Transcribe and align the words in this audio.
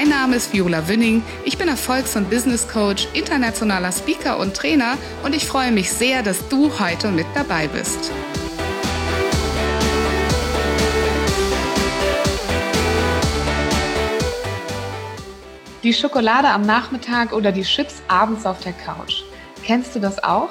Mein 0.00 0.08
Name 0.08 0.36
ist 0.36 0.54
Viola 0.54 0.88
Wünning. 0.88 1.22
Ich 1.44 1.58
bin 1.58 1.68
Erfolgs- 1.68 2.16
und 2.16 2.30
Business 2.30 2.66
Coach, 2.66 3.06
internationaler 3.12 3.92
Speaker 3.92 4.38
und 4.38 4.56
Trainer 4.56 4.96
und 5.22 5.34
ich 5.34 5.44
freue 5.44 5.72
mich 5.72 5.92
sehr, 5.92 6.22
dass 6.22 6.48
du 6.48 6.70
heute 6.80 7.10
mit 7.10 7.26
dabei 7.34 7.68
bist. 7.68 8.10
Die 15.82 15.92
Schokolade 15.92 16.48
am 16.48 16.62
Nachmittag 16.62 17.34
oder 17.34 17.52
die 17.52 17.60
Chips 17.60 18.02
abends 18.08 18.46
auf 18.46 18.62
der 18.62 18.72
Couch. 18.72 19.24
Kennst 19.66 19.94
du 19.94 20.00
das 20.00 20.24
auch? 20.24 20.48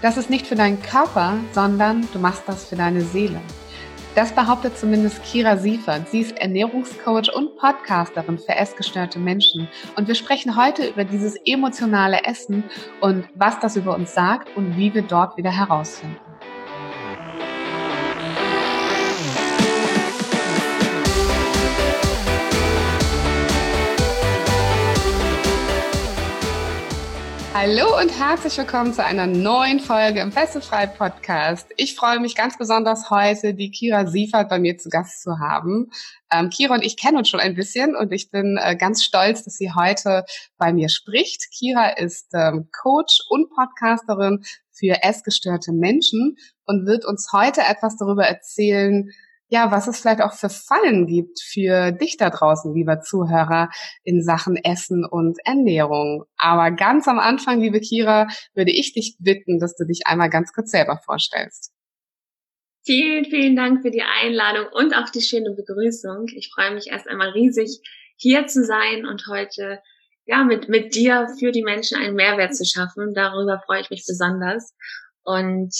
Das 0.00 0.16
ist 0.16 0.30
nicht 0.30 0.46
für 0.46 0.56
deinen 0.56 0.80
Körper, 0.80 1.34
sondern 1.52 2.08
du 2.10 2.18
machst 2.18 2.44
das 2.46 2.64
für 2.64 2.76
deine 2.76 3.02
Seele. 3.02 3.42
Das 4.16 4.32
behauptet 4.32 4.78
zumindest 4.78 5.22
Kira 5.24 5.58
Siefert. 5.58 6.08
Sie 6.08 6.20
ist 6.20 6.38
Ernährungscoach 6.38 7.34
und 7.36 7.54
Podcasterin 7.58 8.38
für 8.38 8.56
essgestörte 8.56 9.18
Menschen. 9.18 9.68
Und 9.94 10.08
wir 10.08 10.14
sprechen 10.14 10.56
heute 10.56 10.88
über 10.88 11.04
dieses 11.04 11.36
emotionale 11.44 12.24
Essen 12.24 12.64
und 13.02 13.28
was 13.34 13.60
das 13.60 13.76
über 13.76 13.94
uns 13.94 14.14
sagt 14.14 14.56
und 14.56 14.78
wie 14.78 14.94
wir 14.94 15.02
dort 15.02 15.36
wieder 15.36 15.50
herausfinden. 15.50 16.16
Hallo 27.58 27.98
und 27.98 28.10
herzlich 28.10 28.58
willkommen 28.58 28.92
zu 28.92 29.02
einer 29.02 29.26
neuen 29.26 29.80
Folge 29.80 30.20
im 30.20 30.30
Festefrei 30.30 30.86
Podcast. 30.86 31.66
Ich 31.78 31.94
freue 31.94 32.20
mich 32.20 32.34
ganz 32.34 32.58
besonders 32.58 33.08
heute, 33.08 33.54
die 33.54 33.70
Kira 33.70 34.06
Siefert 34.06 34.50
bei 34.50 34.58
mir 34.58 34.76
zu 34.76 34.90
Gast 34.90 35.22
zu 35.22 35.38
haben. 35.38 35.90
Ähm, 36.30 36.50
Kira 36.50 36.74
und 36.74 36.84
ich 36.84 36.98
kennen 36.98 37.16
uns 37.16 37.30
schon 37.30 37.40
ein 37.40 37.54
bisschen 37.54 37.96
und 37.96 38.12
ich 38.12 38.30
bin 38.30 38.58
äh, 38.60 38.76
ganz 38.76 39.02
stolz, 39.02 39.42
dass 39.42 39.54
sie 39.54 39.72
heute 39.74 40.26
bei 40.58 40.74
mir 40.74 40.90
spricht. 40.90 41.50
Kira 41.50 41.96
ist 41.96 42.26
ähm, 42.34 42.68
Coach 42.78 43.20
und 43.30 43.48
Podcasterin 43.48 44.44
für 44.70 45.02
essgestörte 45.02 45.72
Menschen 45.72 46.36
und 46.66 46.86
wird 46.86 47.06
uns 47.06 47.30
heute 47.32 47.62
etwas 47.62 47.96
darüber 47.96 48.26
erzählen, 48.26 49.10
ja, 49.48 49.70
was 49.70 49.86
es 49.86 50.00
vielleicht 50.00 50.22
auch 50.22 50.32
für 50.32 50.48
Fallen 50.48 51.06
gibt 51.06 51.40
für 51.40 51.92
dich 51.92 52.16
da 52.16 52.30
draußen, 52.30 52.74
lieber 52.74 53.00
Zuhörer, 53.00 53.70
in 54.02 54.22
Sachen 54.22 54.56
Essen 54.56 55.04
und 55.04 55.38
Ernährung. 55.44 56.24
Aber 56.36 56.72
ganz 56.72 57.06
am 57.06 57.18
Anfang, 57.18 57.60
liebe 57.60 57.80
Kira, 57.80 58.28
würde 58.54 58.72
ich 58.72 58.92
dich 58.92 59.16
bitten, 59.20 59.58
dass 59.60 59.76
du 59.76 59.84
dich 59.84 60.06
einmal 60.06 60.30
ganz 60.30 60.52
kurz 60.52 60.70
selber 60.70 60.98
vorstellst. 61.04 61.72
Vielen, 62.84 63.24
vielen 63.24 63.56
Dank 63.56 63.82
für 63.82 63.90
die 63.90 64.02
Einladung 64.02 64.66
und 64.72 64.94
auch 64.94 65.10
die 65.10 65.20
schöne 65.20 65.52
Begrüßung. 65.52 66.26
Ich 66.36 66.50
freue 66.54 66.72
mich 66.74 66.88
erst 66.88 67.08
einmal 67.08 67.30
riesig, 67.30 67.80
hier 68.16 68.46
zu 68.46 68.64
sein 68.64 69.06
und 69.06 69.26
heute 69.28 69.80
ja 70.24 70.44
mit, 70.44 70.68
mit 70.68 70.94
dir 70.94 71.28
für 71.38 71.52
die 71.52 71.62
Menschen 71.62 71.96
einen 71.98 72.14
Mehrwert 72.14 72.54
zu 72.54 72.64
schaffen. 72.64 73.14
Darüber 73.14 73.60
freue 73.66 73.80
ich 73.80 73.90
mich 73.90 74.04
besonders. 74.06 74.74
Und 75.22 75.74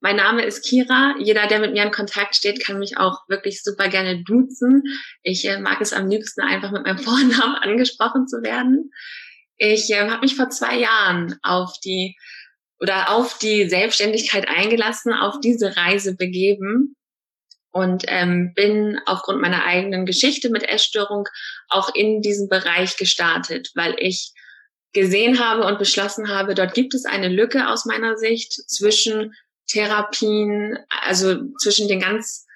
mein 0.00 0.16
Name 0.16 0.44
ist 0.44 0.64
Kira. 0.64 1.14
Jeder, 1.18 1.46
der 1.46 1.58
mit 1.58 1.72
mir 1.72 1.82
in 1.82 1.90
Kontakt 1.90 2.36
steht, 2.36 2.64
kann 2.64 2.78
mich 2.78 2.98
auch 2.98 3.20
wirklich 3.28 3.62
super 3.62 3.88
gerne 3.88 4.22
duzen. 4.24 4.82
Ich 5.22 5.44
äh, 5.46 5.58
mag 5.58 5.80
es 5.80 5.92
am 5.92 6.08
liebsten 6.08 6.42
einfach 6.42 6.70
mit 6.70 6.84
meinem 6.84 6.98
Vornamen 7.04 7.56
angesprochen 7.56 8.26
zu 8.26 8.42
werden. 8.42 8.90
Ich 9.56 9.90
äh, 9.90 10.08
habe 10.08 10.20
mich 10.20 10.36
vor 10.36 10.50
zwei 10.50 10.76
Jahren 10.76 11.38
auf 11.42 11.74
die 11.84 12.16
oder 12.78 13.10
auf 13.10 13.38
die 13.38 13.68
Selbstständigkeit 13.68 14.48
eingelassen, 14.48 15.14
auf 15.14 15.40
diese 15.40 15.76
Reise 15.76 16.14
begeben 16.14 16.94
und 17.70 18.04
ähm, 18.08 18.52
bin 18.54 18.98
aufgrund 19.06 19.40
meiner 19.40 19.64
eigenen 19.64 20.04
Geschichte 20.04 20.50
mit 20.50 20.68
Essstörung 20.68 21.26
auch 21.68 21.94
in 21.94 22.20
diesem 22.20 22.48
Bereich 22.48 22.98
gestartet, 22.98 23.70
weil 23.74 23.96
ich 23.98 24.32
gesehen 24.92 25.38
habe 25.38 25.66
und 25.66 25.78
beschlossen 25.78 26.28
habe, 26.28 26.54
dort 26.54 26.74
gibt 26.74 26.94
es 26.94 27.04
eine 27.04 27.28
Lücke 27.28 27.68
aus 27.68 27.84
meiner 27.84 28.16
Sicht 28.16 28.52
zwischen 28.52 29.34
Therapien, 29.68 30.78
also 30.88 31.36
zwischen 31.60 31.88
den 31.88 32.00
ganz 32.00 32.46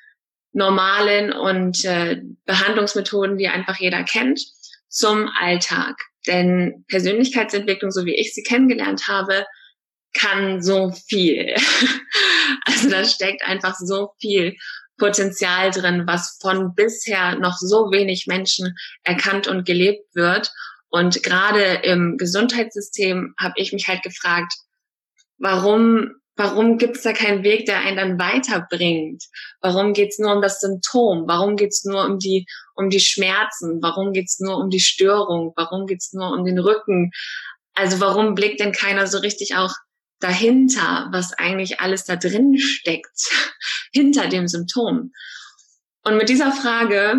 normalen 0.52 1.32
und 1.32 1.84
äh, 1.84 2.22
Behandlungsmethoden, 2.44 3.38
die 3.38 3.48
einfach 3.48 3.78
jeder 3.78 4.02
kennt, 4.02 4.40
zum 4.88 5.28
Alltag. 5.38 5.96
Denn 6.26 6.84
Persönlichkeitsentwicklung, 6.88 7.90
so 7.90 8.04
wie 8.04 8.16
ich 8.16 8.34
sie 8.34 8.42
kennengelernt 8.42 9.08
habe, 9.08 9.46
kann 10.12 10.62
so 10.62 10.90
viel. 11.08 11.54
also 12.64 12.90
da 12.90 13.04
steckt 13.04 13.44
einfach 13.44 13.76
so 13.76 14.10
viel 14.20 14.56
Potenzial 14.98 15.70
drin, 15.70 16.04
was 16.06 16.38
von 16.42 16.74
bisher 16.74 17.36
noch 17.36 17.56
so 17.58 17.90
wenig 17.90 18.26
Menschen 18.26 18.76
erkannt 19.02 19.48
und 19.48 19.64
gelebt 19.64 20.14
wird. 20.14 20.52
Und 20.90 21.22
gerade 21.22 21.80
im 21.84 22.16
Gesundheitssystem 22.18 23.34
habe 23.38 23.54
ich 23.56 23.72
mich 23.72 23.88
halt 23.88 24.02
gefragt, 24.02 24.52
warum 25.38 26.19
Warum 26.40 26.78
gibt 26.78 26.96
es 26.96 27.02
da 27.02 27.12
keinen 27.12 27.44
Weg, 27.44 27.66
der 27.66 27.80
einen 27.80 27.98
dann 27.98 28.18
weiterbringt? 28.18 29.24
Warum 29.60 29.92
geht 29.92 30.12
es 30.12 30.18
nur 30.18 30.34
um 30.34 30.40
das 30.40 30.58
Symptom? 30.60 31.24
Warum 31.28 31.54
geht 31.54 31.68
es 31.68 31.84
nur 31.84 32.02
um 32.06 32.18
die, 32.18 32.46
um 32.74 32.88
die 32.88 32.98
Schmerzen? 32.98 33.82
Warum 33.82 34.14
geht 34.14 34.24
es 34.24 34.40
nur 34.40 34.56
um 34.56 34.70
die 34.70 34.80
Störung? 34.80 35.52
Warum 35.56 35.86
geht 35.86 35.98
es 36.00 36.14
nur 36.14 36.32
um 36.32 36.46
den 36.46 36.58
Rücken? 36.58 37.10
Also 37.74 38.00
warum 38.00 38.34
blickt 38.34 38.58
denn 38.58 38.72
keiner 38.72 39.06
so 39.06 39.18
richtig 39.18 39.54
auch 39.56 39.74
dahinter, 40.18 41.10
was 41.12 41.34
eigentlich 41.34 41.80
alles 41.80 42.06
da 42.06 42.16
drin 42.16 42.56
steckt, 42.58 43.28
hinter 43.92 44.28
dem 44.28 44.48
Symptom? 44.48 45.12
Und 46.04 46.16
mit 46.16 46.30
dieser 46.30 46.52
Frage, 46.52 47.16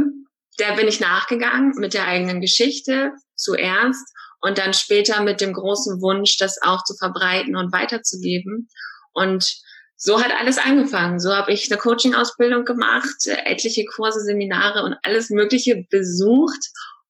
der 0.58 0.74
bin 0.74 0.88
ich 0.88 1.00
nachgegangen, 1.00 1.74
mit 1.76 1.94
der 1.94 2.08
eigenen 2.08 2.42
Geschichte 2.42 3.12
zuerst 3.36 4.04
und 4.40 4.58
dann 4.58 4.74
später 4.74 5.22
mit 5.22 5.42
dem 5.42 5.54
großen 5.54 6.02
Wunsch, 6.02 6.38
das 6.38 6.60
auch 6.64 6.84
zu 6.84 6.96
verbreiten 6.96 7.56
und 7.56 7.72
weiterzugeben. 7.72 8.68
Und 9.14 9.62
so 10.04 10.20
hat 10.20 10.32
alles 10.32 10.58
angefangen. 10.58 11.20
So 11.20 11.36
habe 11.36 11.52
ich 11.52 11.72
eine 11.72 11.80
Coaching-Ausbildung 11.80 12.66
gemacht, 12.66 13.28
etliche 13.46 13.86
Kurse, 13.86 14.22
Seminare 14.22 14.84
und 14.84 14.96
alles 15.04 15.30
Mögliche 15.30 15.86
besucht, 15.92 16.60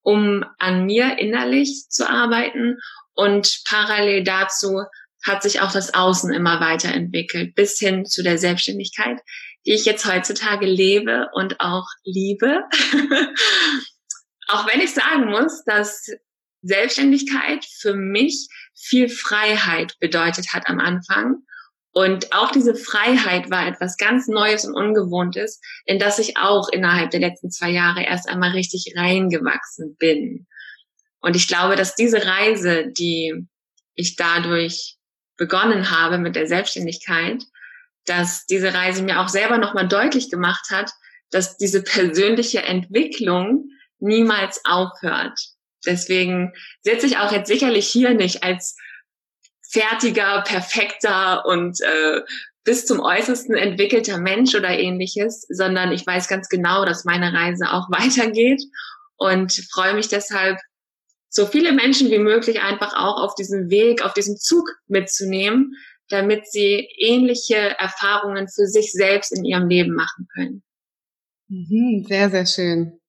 um 0.01 0.43
an 0.59 0.85
mir 0.85 1.17
innerlich 1.17 1.85
zu 1.89 2.09
arbeiten. 2.09 2.79
Und 3.13 3.61
parallel 3.65 4.25
dazu 4.25 4.83
hat 5.25 5.41
sich 5.41 5.61
auch 5.61 5.71
das 5.71 5.93
Außen 5.93 6.33
immer 6.33 6.59
weiterentwickelt, 6.59 7.55
bis 7.55 7.79
hin 7.79 8.05
zu 8.05 8.23
der 8.23 8.37
Selbstständigkeit, 8.37 9.19
die 9.65 9.73
ich 9.73 9.85
jetzt 9.85 10.05
heutzutage 10.05 10.65
lebe 10.65 11.29
und 11.33 11.61
auch 11.61 11.85
liebe. 12.03 12.63
auch 14.47 14.67
wenn 14.67 14.81
ich 14.81 14.93
sagen 14.93 15.29
muss, 15.29 15.63
dass 15.65 16.09
Selbstständigkeit 16.61 17.63
für 17.79 17.93
mich 17.93 18.49
viel 18.75 19.07
Freiheit 19.07 19.95
bedeutet 19.99 20.53
hat 20.53 20.67
am 20.67 20.79
Anfang 20.79 21.43
und 21.93 22.33
auch 22.33 22.51
diese 22.51 22.75
Freiheit 22.75 23.49
war 23.49 23.67
etwas 23.67 23.97
ganz 23.97 24.27
Neues 24.27 24.65
und 24.65 24.75
Ungewohntes, 24.75 25.59
in 25.85 25.99
das 25.99 26.19
ich 26.19 26.37
auch 26.37 26.69
innerhalb 26.69 27.11
der 27.11 27.19
letzten 27.19 27.51
zwei 27.51 27.69
Jahre 27.69 28.03
erst 28.03 28.29
einmal 28.29 28.51
richtig 28.51 28.93
reingewachsen 28.95 29.97
bin. 29.97 30.47
Und 31.19 31.35
ich 31.35 31.47
glaube, 31.47 31.75
dass 31.75 31.95
diese 31.95 32.25
Reise, 32.25 32.87
die 32.97 33.45
ich 33.95 34.15
dadurch 34.15 34.97
begonnen 35.35 35.91
habe 35.91 36.17
mit 36.17 36.35
der 36.35 36.47
Selbstständigkeit, 36.47 37.43
dass 38.05 38.45
diese 38.45 38.73
Reise 38.73 39.03
mir 39.03 39.19
auch 39.19 39.27
selber 39.27 39.57
nochmal 39.57 39.87
deutlich 39.87 40.29
gemacht 40.29 40.69
hat, 40.71 40.91
dass 41.29 41.57
diese 41.57 41.83
persönliche 41.83 42.63
Entwicklung 42.63 43.69
niemals 43.99 44.61
aufhört. 44.65 45.39
Deswegen 45.85 46.53
sitze 46.81 47.07
ich 47.07 47.17
auch 47.17 47.31
jetzt 47.31 47.47
sicherlich 47.47 47.87
hier 47.87 48.13
nicht 48.13 48.43
als 48.43 48.77
fertiger, 49.71 50.43
perfekter 50.45 51.45
und 51.45 51.79
äh, 51.81 52.21
bis 52.63 52.85
zum 52.85 52.99
Äußersten 52.99 53.55
entwickelter 53.55 54.17
Mensch 54.19 54.53
oder 54.53 54.69
ähnliches, 54.69 55.45
sondern 55.49 55.91
ich 55.91 56.05
weiß 56.05 56.27
ganz 56.27 56.49
genau, 56.49 56.85
dass 56.85 57.05
meine 57.05 57.33
Reise 57.33 57.71
auch 57.71 57.89
weitergeht 57.89 58.61
und 59.15 59.53
freue 59.71 59.93
mich 59.93 60.09
deshalb, 60.09 60.59
so 61.33 61.45
viele 61.45 61.71
Menschen 61.71 62.11
wie 62.11 62.19
möglich 62.19 62.61
einfach 62.61 62.93
auch 62.93 63.23
auf 63.23 63.35
diesem 63.35 63.69
Weg, 63.69 64.03
auf 64.03 64.13
diesem 64.13 64.35
Zug 64.35 64.69
mitzunehmen, 64.87 65.75
damit 66.09 66.45
sie 66.51 66.89
ähnliche 66.97 67.55
Erfahrungen 67.55 68.49
für 68.49 68.67
sich 68.67 68.91
selbst 68.91 69.31
in 69.31 69.45
ihrem 69.45 69.69
Leben 69.69 69.95
machen 69.95 70.27
können. 70.33 70.63
Mhm, 71.47 72.05
sehr, 72.05 72.29
sehr 72.29 72.45
schön. 72.45 73.00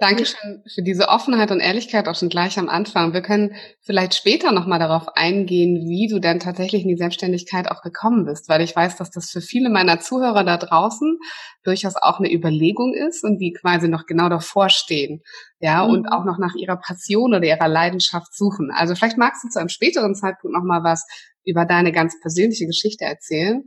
Dankeschön 0.00 0.62
für 0.72 0.82
diese 0.82 1.08
Offenheit 1.08 1.50
und 1.50 1.58
Ehrlichkeit 1.58 2.06
auch 2.06 2.14
schon 2.14 2.28
gleich 2.28 2.56
am 2.56 2.68
Anfang. 2.68 3.12
Wir 3.14 3.20
können 3.20 3.56
vielleicht 3.80 4.14
später 4.14 4.52
nochmal 4.52 4.78
darauf 4.78 5.08
eingehen, 5.16 5.88
wie 5.88 6.06
du 6.06 6.20
denn 6.20 6.38
tatsächlich 6.38 6.82
in 6.82 6.88
die 6.88 6.96
Selbstständigkeit 6.96 7.68
auch 7.68 7.82
gekommen 7.82 8.24
bist, 8.24 8.48
weil 8.48 8.60
ich 8.60 8.76
weiß, 8.76 8.94
dass 8.94 9.10
das 9.10 9.28
für 9.28 9.40
viele 9.40 9.70
meiner 9.70 9.98
Zuhörer 9.98 10.44
da 10.44 10.56
draußen 10.56 11.18
durchaus 11.64 11.96
auch 11.96 12.20
eine 12.20 12.32
Überlegung 12.32 12.94
ist 12.94 13.24
und 13.24 13.38
die 13.38 13.52
quasi 13.52 13.88
noch 13.88 14.06
genau 14.06 14.28
davor 14.28 14.68
stehen, 14.68 15.20
ja, 15.58 15.84
mhm. 15.84 15.92
und 15.92 16.06
auch 16.12 16.24
noch 16.24 16.38
nach 16.38 16.54
ihrer 16.54 16.76
Passion 16.76 17.34
oder 17.34 17.44
ihrer 17.44 17.66
Leidenschaft 17.66 18.32
suchen. 18.36 18.70
Also 18.72 18.94
vielleicht 18.94 19.18
magst 19.18 19.42
du 19.42 19.48
zu 19.48 19.58
einem 19.58 19.68
späteren 19.68 20.14
Zeitpunkt 20.14 20.56
nochmal 20.56 20.84
was 20.84 21.08
über 21.44 21.64
deine 21.64 21.90
ganz 21.90 22.20
persönliche 22.20 22.66
Geschichte 22.66 23.04
erzählen. 23.04 23.64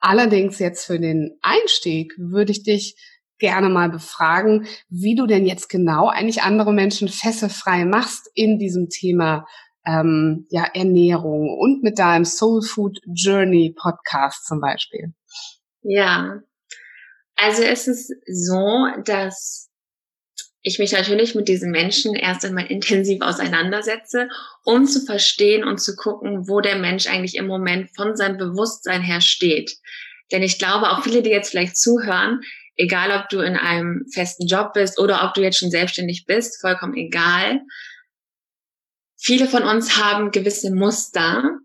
Allerdings 0.00 0.58
jetzt 0.60 0.86
für 0.86 0.98
den 0.98 1.36
Einstieg 1.42 2.14
würde 2.16 2.52
ich 2.52 2.62
dich 2.62 2.96
gerne 3.38 3.68
mal 3.68 3.90
befragen, 3.90 4.66
wie 4.88 5.14
du 5.14 5.26
denn 5.26 5.46
jetzt 5.46 5.68
genau 5.68 6.08
eigentlich 6.08 6.42
andere 6.42 6.72
Menschen 6.72 7.08
fesselfrei 7.08 7.84
machst 7.84 8.30
in 8.34 8.58
diesem 8.58 8.88
Thema 8.88 9.46
ähm, 9.86 10.46
ja, 10.50 10.64
Ernährung 10.74 11.56
und 11.58 11.82
mit 11.82 11.98
deinem 11.98 12.24
Soul 12.24 12.62
Food 12.62 12.98
Journey 13.06 13.74
Podcast 13.76 14.46
zum 14.46 14.60
Beispiel. 14.60 15.12
Ja, 15.82 16.40
also 17.36 17.62
es 17.62 17.86
ist 17.86 18.12
so, 18.26 18.88
dass 19.04 19.70
ich 20.62 20.80
mich 20.80 20.90
natürlich 20.90 21.36
mit 21.36 21.46
diesen 21.46 21.70
Menschen 21.70 22.16
erst 22.16 22.44
einmal 22.44 22.66
intensiv 22.66 23.22
auseinandersetze, 23.22 24.28
um 24.64 24.86
zu 24.86 25.04
verstehen 25.04 25.62
und 25.62 25.78
zu 25.78 25.94
gucken, 25.94 26.48
wo 26.48 26.60
der 26.60 26.76
Mensch 26.76 27.06
eigentlich 27.06 27.36
im 27.36 27.46
Moment 27.46 27.94
von 27.94 28.16
seinem 28.16 28.36
Bewusstsein 28.36 29.00
her 29.00 29.20
steht. 29.20 29.76
Denn 30.32 30.42
ich 30.42 30.58
glaube, 30.58 30.90
auch 30.90 31.04
viele, 31.04 31.22
die 31.22 31.30
jetzt 31.30 31.50
vielleicht 31.50 31.76
zuhören, 31.76 32.40
egal 32.76 33.10
ob 33.18 33.28
du 33.28 33.40
in 33.40 33.56
einem 33.56 34.04
festen 34.12 34.46
Job 34.46 34.72
bist 34.74 34.98
oder 34.98 35.24
ob 35.24 35.34
du 35.34 35.42
jetzt 35.42 35.58
schon 35.58 35.70
selbstständig 35.70 36.24
bist, 36.26 36.60
vollkommen 36.60 36.94
egal. 36.94 37.60
Viele 39.18 39.48
von 39.48 39.62
uns 39.62 39.96
haben 39.96 40.30
gewisse 40.30 40.74
Muster 40.74 41.58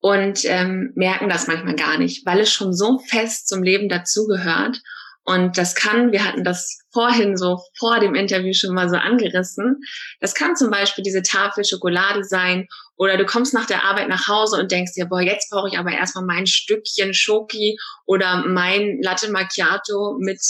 und 0.00 0.44
ähm, 0.44 0.92
merken 0.96 1.28
das 1.28 1.46
manchmal 1.46 1.76
gar 1.76 1.96
nicht, 1.96 2.26
weil 2.26 2.40
es 2.40 2.52
schon 2.52 2.74
so 2.74 2.98
fest 2.98 3.48
zum 3.48 3.62
Leben 3.62 3.88
dazugehört. 3.88 4.80
Und 5.24 5.56
das 5.56 5.74
kann, 5.74 6.10
wir 6.10 6.24
hatten 6.24 6.42
das 6.42 6.80
vorhin 6.92 7.36
so 7.36 7.60
vor 7.78 8.00
dem 8.00 8.14
Interview 8.14 8.52
schon 8.54 8.74
mal 8.74 8.88
so 8.88 8.96
angerissen, 8.96 9.80
das 10.20 10.34
kann 10.34 10.56
zum 10.56 10.70
Beispiel 10.70 11.04
diese 11.04 11.22
Tafel 11.22 11.64
Schokolade 11.64 12.24
sein 12.24 12.66
oder 12.96 13.16
du 13.16 13.24
kommst 13.24 13.54
nach 13.54 13.66
der 13.66 13.84
Arbeit 13.84 14.08
nach 14.08 14.26
Hause 14.26 14.58
und 14.58 14.72
denkst 14.72 14.94
dir, 14.94 15.06
boah, 15.06 15.20
jetzt 15.20 15.50
brauche 15.50 15.68
ich 15.68 15.78
aber 15.78 15.92
erstmal 15.92 16.24
mein 16.24 16.46
Stückchen 16.46 17.14
Schoki 17.14 17.78
oder 18.04 18.44
mein 18.46 18.98
Latte 19.00 19.30
Macchiato 19.30 20.16
mit, 20.18 20.40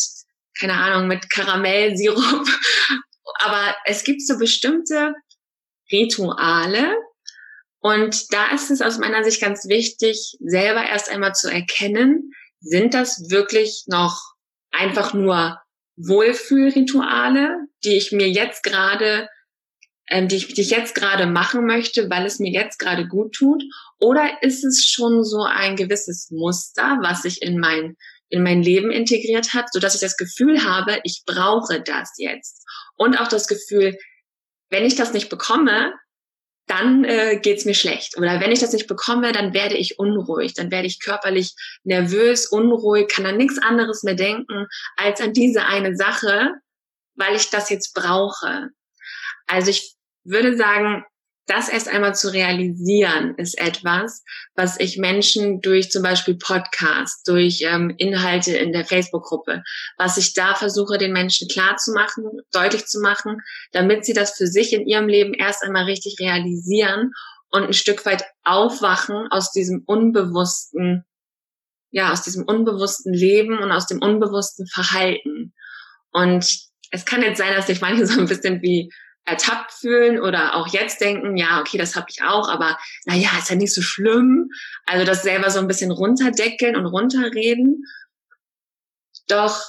keine 0.58 0.74
Ahnung, 0.74 1.06
mit 1.06 1.28
Karamellsirup. 1.30 2.48
aber 3.40 3.76
es 3.84 4.04
gibt 4.04 4.26
so 4.26 4.38
bestimmte 4.38 5.14
Rituale, 5.90 6.94
und 7.82 8.32
da 8.32 8.52
ist 8.54 8.70
es 8.70 8.80
aus 8.80 8.98
meiner 8.98 9.24
Sicht 9.24 9.40
ganz 9.40 9.66
wichtig, 9.66 10.36
selber 10.38 10.84
erst 10.84 11.10
einmal 11.10 11.34
zu 11.34 11.50
erkennen, 11.50 12.30
sind 12.60 12.94
das 12.94 13.28
wirklich 13.28 13.82
noch 13.88 14.31
einfach 14.72 15.14
nur 15.14 15.60
Wohlfühlrituale, 15.96 17.66
die 17.84 17.96
ich 17.96 18.12
mir 18.12 18.28
jetzt 18.28 18.62
gerade, 18.62 19.28
ähm, 20.08 20.28
die, 20.28 20.36
ich, 20.36 20.54
die 20.54 20.62
ich 20.62 20.70
jetzt 20.70 20.94
gerade 20.94 21.26
machen 21.26 21.66
möchte, 21.66 22.10
weil 22.10 22.26
es 22.26 22.38
mir 22.38 22.50
jetzt 22.50 22.78
gerade 22.78 23.06
gut 23.06 23.34
tut? 23.34 23.62
Oder 24.00 24.42
ist 24.42 24.64
es 24.64 24.84
schon 24.86 25.22
so 25.24 25.42
ein 25.44 25.76
gewisses 25.76 26.30
Muster, 26.30 26.98
was 27.02 27.22
sich 27.22 27.42
in 27.42 27.58
mein, 27.58 27.96
in 28.28 28.42
mein 28.42 28.62
Leben 28.62 28.90
integriert 28.90 29.54
hat, 29.54 29.72
so 29.72 29.78
dass 29.78 29.94
ich 29.94 30.00
das 30.00 30.16
Gefühl 30.16 30.64
habe, 30.64 31.00
ich 31.04 31.22
brauche 31.26 31.80
das 31.82 32.14
jetzt? 32.16 32.64
Und 32.96 33.20
auch 33.20 33.28
das 33.28 33.46
Gefühl, 33.46 33.96
wenn 34.70 34.84
ich 34.84 34.96
das 34.96 35.12
nicht 35.12 35.28
bekomme, 35.28 35.92
dann 36.66 37.04
äh, 37.04 37.38
geht's 37.40 37.64
mir 37.64 37.74
schlecht. 37.74 38.16
Oder 38.16 38.40
wenn 38.40 38.52
ich 38.52 38.60
das 38.60 38.72
nicht 38.72 38.86
bekomme, 38.86 39.32
dann 39.32 39.52
werde 39.52 39.76
ich 39.76 39.98
unruhig, 39.98 40.54
dann 40.54 40.70
werde 40.70 40.86
ich 40.86 41.00
körperlich 41.00 41.54
nervös, 41.84 42.46
unruhig, 42.46 43.08
kann 43.08 43.26
an 43.26 43.36
nichts 43.36 43.58
anderes 43.58 44.02
mehr 44.02 44.14
denken 44.14 44.66
als 44.96 45.20
an 45.20 45.32
diese 45.32 45.64
eine 45.66 45.96
Sache, 45.96 46.52
weil 47.14 47.34
ich 47.34 47.50
das 47.50 47.68
jetzt 47.70 47.94
brauche. 47.94 48.70
Also 49.46 49.70
ich 49.70 49.94
würde 50.24 50.56
sagen, 50.56 51.04
das 51.46 51.68
erst 51.68 51.88
einmal 51.88 52.14
zu 52.14 52.32
realisieren, 52.32 53.34
ist 53.36 53.58
etwas, 53.58 54.22
was 54.54 54.78
ich 54.78 54.96
Menschen 54.96 55.60
durch 55.60 55.90
zum 55.90 56.02
Beispiel 56.02 56.36
Podcasts, 56.36 57.24
durch 57.24 57.62
ähm, 57.62 57.92
Inhalte 57.98 58.56
in 58.56 58.72
der 58.72 58.84
Facebook-Gruppe, 58.84 59.62
was 59.98 60.16
ich 60.18 60.34
da 60.34 60.54
versuche, 60.54 60.98
den 60.98 61.12
Menschen 61.12 61.48
klar 61.48 61.76
zu 61.76 61.92
machen, 61.92 62.24
deutlich 62.52 62.86
zu 62.86 63.00
machen, 63.00 63.40
damit 63.72 64.04
sie 64.04 64.12
das 64.12 64.36
für 64.36 64.46
sich 64.46 64.72
in 64.72 64.86
ihrem 64.86 65.08
Leben 65.08 65.34
erst 65.34 65.64
einmal 65.64 65.84
richtig 65.84 66.16
realisieren 66.20 67.12
und 67.50 67.64
ein 67.64 67.72
Stück 67.72 68.06
weit 68.06 68.24
aufwachen 68.44 69.26
aus 69.30 69.50
diesem 69.50 69.82
unbewussten, 69.84 71.04
ja, 71.90 72.12
aus 72.12 72.22
diesem 72.22 72.44
unbewussten 72.44 73.12
Leben 73.12 73.58
und 73.58 73.72
aus 73.72 73.86
dem 73.86 74.00
unbewussten 74.00 74.66
Verhalten. 74.68 75.52
Und 76.12 76.70
es 76.90 77.04
kann 77.04 77.22
jetzt 77.22 77.38
sein, 77.38 77.54
dass 77.54 77.66
sich 77.66 77.80
manche 77.80 78.06
so 78.06 78.20
ein 78.20 78.28
bisschen 78.28 78.62
wie 78.62 78.92
ertappt 79.24 79.72
fühlen 79.72 80.20
oder 80.20 80.56
auch 80.56 80.68
jetzt 80.68 81.00
denken, 81.00 81.36
ja, 81.36 81.60
okay, 81.60 81.78
das 81.78 81.94
habe 81.94 82.06
ich 82.10 82.22
auch, 82.22 82.48
aber 82.48 82.76
naja, 83.04 83.30
ist 83.38 83.50
ja 83.50 83.56
nicht 83.56 83.72
so 83.72 83.82
schlimm. 83.82 84.50
Also 84.84 85.04
das 85.06 85.22
selber 85.22 85.50
so 85.50 85.60
ein 85.60 85.68
bisschen 85.68 85.92
runterdeckeln 85.92 86.76
und 86.76 86.86
runterreden. 86.86 87.84
Doch 89.28 89.60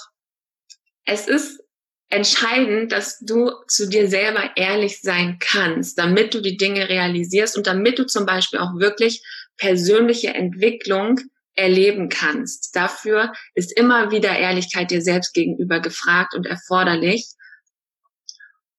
es 1.04 1.28
ist 1.28 1.60
entscheidend, 2.08 2.92
dass 2.92 3.18
du 3.20 3.50
zu 3.68 3.88
dir 3.88 4.08
selber 4.08 4.50
ehrlich 4.56 5.00
sein 5.00 5.38
kannst, 5.40 5.98
damit 5.98 6.34
du 6.34 6.40
die 6.40 6.56
Dinge 6.56 6.88
realisierst 6.88 7.56
und 7.56 7.66
damit 7.66 7.98
du 7.98 8.06
zum 8.06 8.26
Beispiel 8.26 8.60
auch 8.60 8.78
wirklich 8.78 9.22
persönliche 9.56 10.28
Entwicklung 10.34 11.20
erleben 11.54 12.08
kannst. 12.08 12.74
Dafür 12.74 13.32
ist 13.54 13.76
immer 13.76 14.10
wieder 14.10 14.36
Ehrlichkeit 14.36 14.90
dir 14.90 15.02
selbst 15.02 15.34
gegenüber 15.34 15.80
gefragt 15.80 16.34
und 16.34 16.46
erforderlich. 16.46 17.26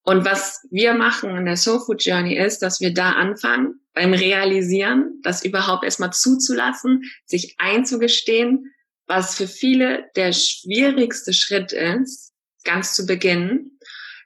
Und 0.06 0.24
was 0.24 0.66
wir 0.70 0.94
machen 0.94 1.36
in 1.36 1.46
der 1.46 1.58
Soul 1.58 1.80
Food 1.80 2.06
Journey 2.06 2.38
ist, 2.38 2.62
dass 2.62 2.80
wir 2.80 2.94
da 2.94 3.14
anfangen 3.14 3.82
beim 3.94 4.14
Realisieren, 4.14 5.20
das 5.24 5.44
überhaupt 5.44 5.84
erstmal 5.84 6.14
zuzulassen, 6.14 7.04
sich 7.26 7.56
einzugestehen, 7.58 8.72
was 9.08 9.36
für 9.36 9.48
viele 9.48 10.06
der 10.16 10.32
schwierigste 10.32 11.34
Schritt 11.34 11.72
ist, 11.72 12.34
ganz 12.64 12.96
zu 12.96 13.08
Beginn. 13.08 13.80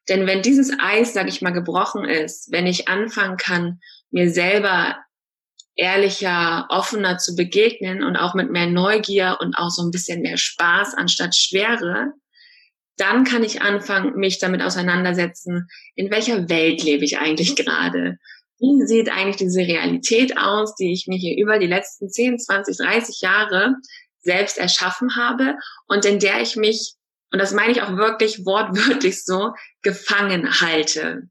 Denn 0.10 0.28
wenn 0.28 0.42
dieses 0.42 0.72
Eis, 0.80 1.14
sag 1.14 1.30
ich 1.30 1.42
mal, 1.42 1.52
gebrochen 1.52 2.04
ist, 2.04 2.52
wenn 2.52 2.68
ich 2.68 2.90
anfangen 2.90 3.38
kann, 3.38 3.80
mir 4.12 4.30
selber 4.32 4.98
ehrlicher, 5.76 6.66
offener 6.70 7.20
zu 7.20 7.36
begegnen 7.36 8.04
und 8.04 8.18
auch 8.18 8.34
mit 8.34 8.52
mehr 8.52 8.68
Neugier 8.68 9.38
und 9.40 9.56
auch 9.56 9.70
so 9.70 9.82
ein 9.82 9.92
bisschen 9.92 10.22
mehr 10.22 10.38
Spaß 10.38 10.94
anstatt 10.96 11.38
Schwere, 11.38 12.12
dann 13.00 13.24
kann 13.24 13.44
ich 13.44 13.62
anfangen, 13.62 14.16
mich 14.16 14.40
damit 14.40 14.62
auseinandersetzen, 14.62 15.68
in 15.96 16.12
welcher 16.12 16.50
Welt 16.50 16.84
lebe 16.84 17.06
ich 17.06 17.18
eigentlich 17.18 17.56
gerade? 17.56 18.18
Wie 18.60 18.86
sieht 18.86 19.10
eigentlich 19.10 19.38
diese 19.38 19.62
Realität 19.62 20.38
aus, 20.38 20.76
die 20.76 20.92
ich 20.92 21.08
mir 21.08 21.18
hier 21.18 21.38
über 21.42 21.60
die 21.60 21.68
letzten 21.68 22.10
10, 22.10 22.40
20, 22.40 22.78
30 22.78 23.22
Jahre 23.22 23.76
selbst 24.20 24.58
erschaffen 24.58 25.16
habe 25.16 25.56
und 25.88 26.04
in 26.04 26.20
der 26.20 26.42
ich 26.42 26.58
mich, 26.58 26.96
und 27.32 27.40
das 27.40 27.54
meine 27.54 27.72
ich 27.72 27.82
auch 27.82 27.96
wirklich 27.96 28.46
wortwörtlich 28.46 29.24
so, 29.24 29.54
gefangen 29.82 30.60
halte. 30.60 31.30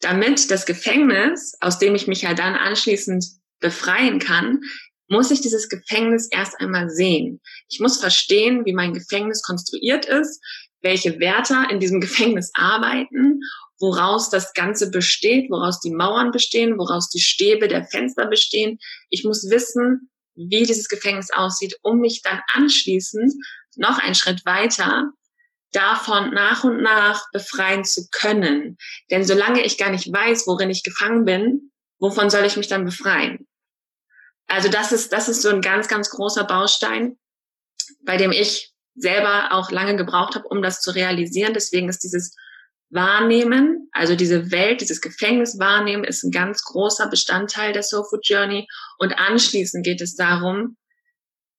Damit 0.00 0.50
das 0.50 0.66
Gefängnis, 0.66 1.54
aus 1.60 1.78
dem 1.78 1.94
ich 1.94 2.08
mich 2.08 2.22
ja 2.22 2.34
dann 2.34 2.54
anschließend 2.54 3.24
befreien 3.60 4.18
kann, 4.18 4.60
muss 5.08 5.30
ich 5.30 5.40
dieses 5.40 5.68
Gefängnis 5.68 6.28
erst 6.32 6.60
einmal 6.60 6.90
sehen. 6.90 7.40
Ich 7.68 7.78
muss 7.78 8.00
verstehen, 8.00 8.64
wie 8.64 8.72
mein 8.72 8.92
Gefängnis 8.92 9.40
konstruiert 9.42 10.04
ist 10.04 10.42
welche 10.86 11.18
Wärter 11.18 11.68
in 11.70 11.80
diesem 11.80 12.00
Gefängnis 12.06 12.50
arbeiten, 12.54 13.40
woraus 13.78 14.30
das 14.30 14.54
Ganze 14.54 14.90
besteht, 14.90 15.50
woraus 15.50 15.80
die 15.80 15.90
Mauern 15.90 16.30
bestehen, 16.30 16.78
woraus 16.78 17.10
die 17.10 17.20
Stäbe 17.20 17.68
der 17.68 17.84
Fenster 17.84 18.26
bestehen. 18.26 18.78
Ich 19.10 19.24
muss 19.24 19.50
wissen, 19.50 20.10
wie 20.34 20.64
dieses 20.64 20.88
Gefängnis 20.88 21.30
aussieht, 21.30 21.76
um 21.82 21.98
mich 21.98 22.22
dann 22.22 22.40
anschließend 22.54 23.32
noch 23.76 23.98
einen 23.98 24.14
Schritt 24.14 24.46
weiter 24.46 25.10
davon 25.72 26.32
nach 26.32 26.64
und 26.64 26.80
nach 26.80 27.26
befreien 27.32 27.84
zu 27.84 28.08
können. 28.10 28.78
Denn 29.10 29.24
solange 29.24 29.62
ich 29.64 29.76
gar 29.76 29.90
nicht 29.90 30.10
weiß, 30.10 30.46
worin 30.46 30.70
ich 30.70 30.84
gefangen 30.84 31.24
bin, 31.26 31.72
wovon 31.98 32.30
soll 32.30 32.44
ich 32.44 32.56
mich 32.56 32.68
dann 32.68 32.84
befreien? 32.84 33.46
Also 34.46 34.68
das 34.68 34.92
ist, 34.92 35.12
das 35.12 35.28
ist 35.28 35.42
so 35.42 35.50
ein 35.50 35.60
ganz, 35.60 35.88
ganz 35.88 36.08
großer 36.08 36.44
Baustein, 36.44 37.18
bei 38.04 38.16
dem 38.16 38.32
ich 38.32 38.72
selber 38.96 39.52
auch 39.52 39.70
lange 39.70 39.96
gebraucht 39.96 40.34
habe, 40.34 40.48
um 40.48 40.62
das 40.62 40.80
zu 40.80 40.90
realisieren. 40.90 41.54
Deswegen 41.54 41.88
ist 41.88 42.02
dieses 42.02 42.34
Wahrnehmen, 42.90 43.88
also 43.92 44.14
diese 44.14 44.50
Welt, 44.50 44.80
dieses 44.80 45.00
Gefängnis 45.00 45.58
wahrnehmen, 45.58 46.04
ist 46.04 46.24
ein 46.24 46.30
ganz 46.30 46.62
großer 46.64 47.08
Bestandteil 47.08 47.72
der 47.72 47.82
Soul 47.82 48.04
Food 48.08 48.26
Journey. 48.26 48.66
Und 48.98 49.18
anschließend 49.18 49.84
geht 49.84 50.00
es 50.00 50.14
darum, 50.14 50.76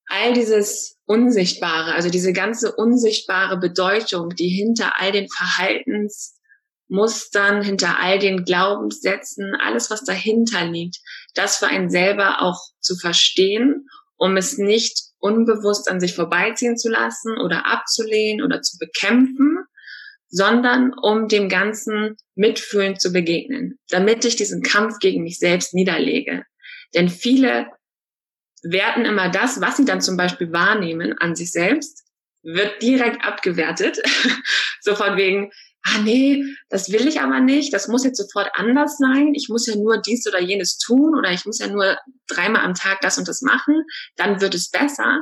all 0.07 0.33
dieses 0.33 0.97
Unsichtbare, 1.05 1.93
also 1.93 2.09
diese 2.09 2.33
ganze 2.33 2.75
unsichtbare 2.75 3.57
Bedeutung, 3.57 4.29
die 4.29 4.49
hinter 4.49 4.99
all 4.99 5.11
den 5.11 5.27
Verhaltensmustern, 5.29 7.61
hinter 7.61 7.99
all 7.99 8.17
den 8.19 8.45
Glaubenssätzen, 8.45 9.53
alles, 9.55 9.91
was 9.91 10.05
dahinter 10.05 10.63
liegt, 10.65 10.99
das 11.35 11.57
für 11.57 11.67
einen 11.67 11.89
selber 11.89 12.41
auch 12.41 12.61
zu 12.79 12.95
verstehen, 12.95 13.89
um 14.15 14.37
es 14.37 14.57
nicht 14.57 15.06
unbewusst 15.19 15.89
an 15.89 15.99
sich 15.99 16.15
vorbeiziehen 16.15 16.77
zu 16.77 16.89
lassen 16.89 17.37
oder 17.37 17.65
abzulehnen 17.65 18.45
oder 18.45 18.61
zu 18.61 18.77
bekämpfen, 18.77 19.59
sondern 20.29 20.93
um 20.93 21.27
dem 21.27 21.49
Ganzen 21.49 22.17
mitfühlend 22.35 23.01
zu 23.01 23.11
begegnen, 23.11 23.79
damit 23.89 24.25
ich 24.25 24.35
diesen 24.35 24.61
Kampf 24.61 24.99
gegen 24.99 25.23
mich 25.23 25.39
selbst 25.39 25.73
niederlege. 25.73 26.43
Denn 26.93 27.09
viele 27.09 27.67
werten 28.63 29.05
immer 29.05 29.29
das, 29.29 29.61
was 29.61 29.77
sie 29.77 29.85
dann 29.85 30.01
zum 30.01 30.17
Beispiel 30.17 30.51
wahrnehmen 30.51 31.17
an 31.17 31.35
sich 31.35 31.51
selbst, 31.51 32.03
wird 32.43 32.81
direkt 32.81 33.23
abgewertet. 33.25 33.99
so 34.81 34.95
von 34.95 35.17
wegen, 35.17 35.51
ah 35.87 36.01
nee, 36.03 36.43
das 36.69 36.91
will 36.91 37.07
ich 37.07 37.21
aber 37.21 37.39
nicht, 37.39 37.73
das 37.73 37.87
muss 37.87 38.03
jetzt 38.03 38.17
sofort 38.17 38.49
anders 38.53 38.97
sein, 38.97 39.33
ich 39.33 39.47
muss 39.49 39.67
ja 39.67 39.75
nur 39.75 40.01
dies 40.01 40.27
oder 40.27 40.41
jenes 40.41 40.77
tun 40.77 41.15
oder 41.17 41.31
ich 41.31 41.45
muss 41.45 41.59
ja 41.59 41.67
nur 41.67 41.97
dreimal 42.27 42.63
am 42.63 42.73
Tag 42.73 43.01
das 43.01 43.17
und 43.17 43.27
das 43.27 43.41
machen, 43.41 43.83
dann 44.15 44.41
wird 44.41 44.53
es 44.53 44.69
besser. 44.69 45.21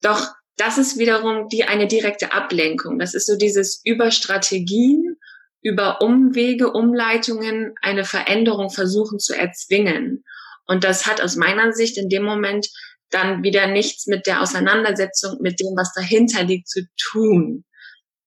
Doch 0.00 0.28
das 0.56 0.76
ist 0.76 0.98
wiederum 0.98 1.48
die 1.48 1.64
eine 1.64 1.86
direkte 1.86 2.32
Ablenkung. 2.32 2.98
Das 2.98 3.14
ist 3.14 3.26
so 3.26 3.36
dieses 3.36 3.80
über 3.84 4.10
Strategien, 4.10 5.16
über 5.62 6.02
Umwege, 6.02 6.72
Umleitungen 6.72 7.74
eine 7.80 8.04
Veränderung 8.04 8.70
versuchen 8.70 9.18
zu 9.18 9.34
erzwingen. 9.34 10.24
Und 10.66 10.84
das 10.84 11.06
hat 11.06 11.20
aus 11.20 11.36
meiner 11.36 11.72
Sicht 11.72 11.96
in 11.96 12.08
dem 12.08 12.24
Moment 12.24 12.68
dann 13.10 13.42
wieder 13.42 13.66
nichts 13.66 14.06
mit 14.06 14.26
der 14.26 14.40
Auseinandersetzung 14.42 15.38
mit 15.40 15.60
dem, 15.60 15.74
was 15.76 15.92
dahinter 15.94 16.44
liegt, 16.44 16.68
zu 16.68 16.82
tun. 16.96 17.64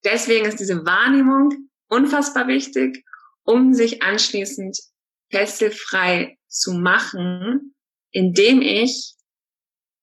Deswegen 0.03 0.45
ist 0.45 0.60
diese 0.60 0.86
Wahrnehmung 0.86 1.69
unfassbar 1.88 2.48
wichtig, 2.48 3.03
um 3.43 3.74
sich 3.74 4.03
anschließend 4.03 4.77
fesselfrei 5.31 6.38
zu 6.48 6.74
machen, 6.74 7.75
indem 8.12 8.62
ich 8.62 9.15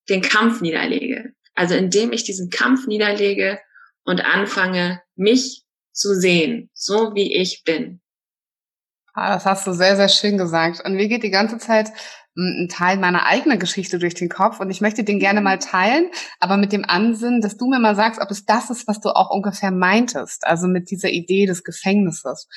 den 0.08 0.22
Kampf 0.22 0.60
niederlege. 0.60 1.32
Also 1.54 1.74
indem 1.74 2.12
ich 2.12 2.24
diesen 2.24 2.50
Kampf 2.50 2.86
niederlege 2.86 3.60
und 4.04 4.20
anfange, 4.24 5.02
mich 5.14 5.64
zu 5.92 6.14
sehen, 6.14 6.70
so 6.72 7.14
wie 7.14 7.34
ich 7.34 7.62
bin. 7.64 8.00
Ah, 9.12 9.34
das 9.34 9.44
hast 9.44 9.66
du 9.66 9.72
sehr, 9.72 9.96
sehr 9.96 10.08
schön 10.08 10.38
gesagt. 10.38 10.82
Und 10.84 10.94
mir 10.94 11.08
geht 11.08 11.22
die 11.22 11.30
ganze 11.30 11.58
Zeit 11.58 11.92
ein 12.40 12.68
Teil 12.68 12.98
meiner 12.98 13.26
eigenen 13.26 13.58
Geschichte 13.58 13.98
durch 13.98 14.14
den 14.14 14.28
Kopf 14.28 14.60
und 14.60 14.70
ich 14.70 14.80
möchte 14.80 15.04
den 15.04 15.18
gerne 15.18 15.40
mal 15.40 15.58
teilen, 15.58 16.10
aber 16.38 16.56
mit 16.56 16.72
dem 16.72 16.84
Ansinn, 16.84 17.40
dass 17.40 17.56
du 17.56 17.66
mir 17.66 17.78
mal 17.78 17.94
sagst, 17.94 18.20
ob 18.20 18.30
es 18.30 18.44
das 18.44 18.70
ist, 18.70 18.88
was 18.88 19.00
du 19.00 19.10
auch 19.10 19.30
ungefähr 19.30 19.70
meintest, 19.70 20.46
also 20.46 20.66
mit 20.66 20.90
dieser 20.90 21.10
Idee 21.10 21.46
des 21.46 21.64
Gefängnisses. 21.64 22.48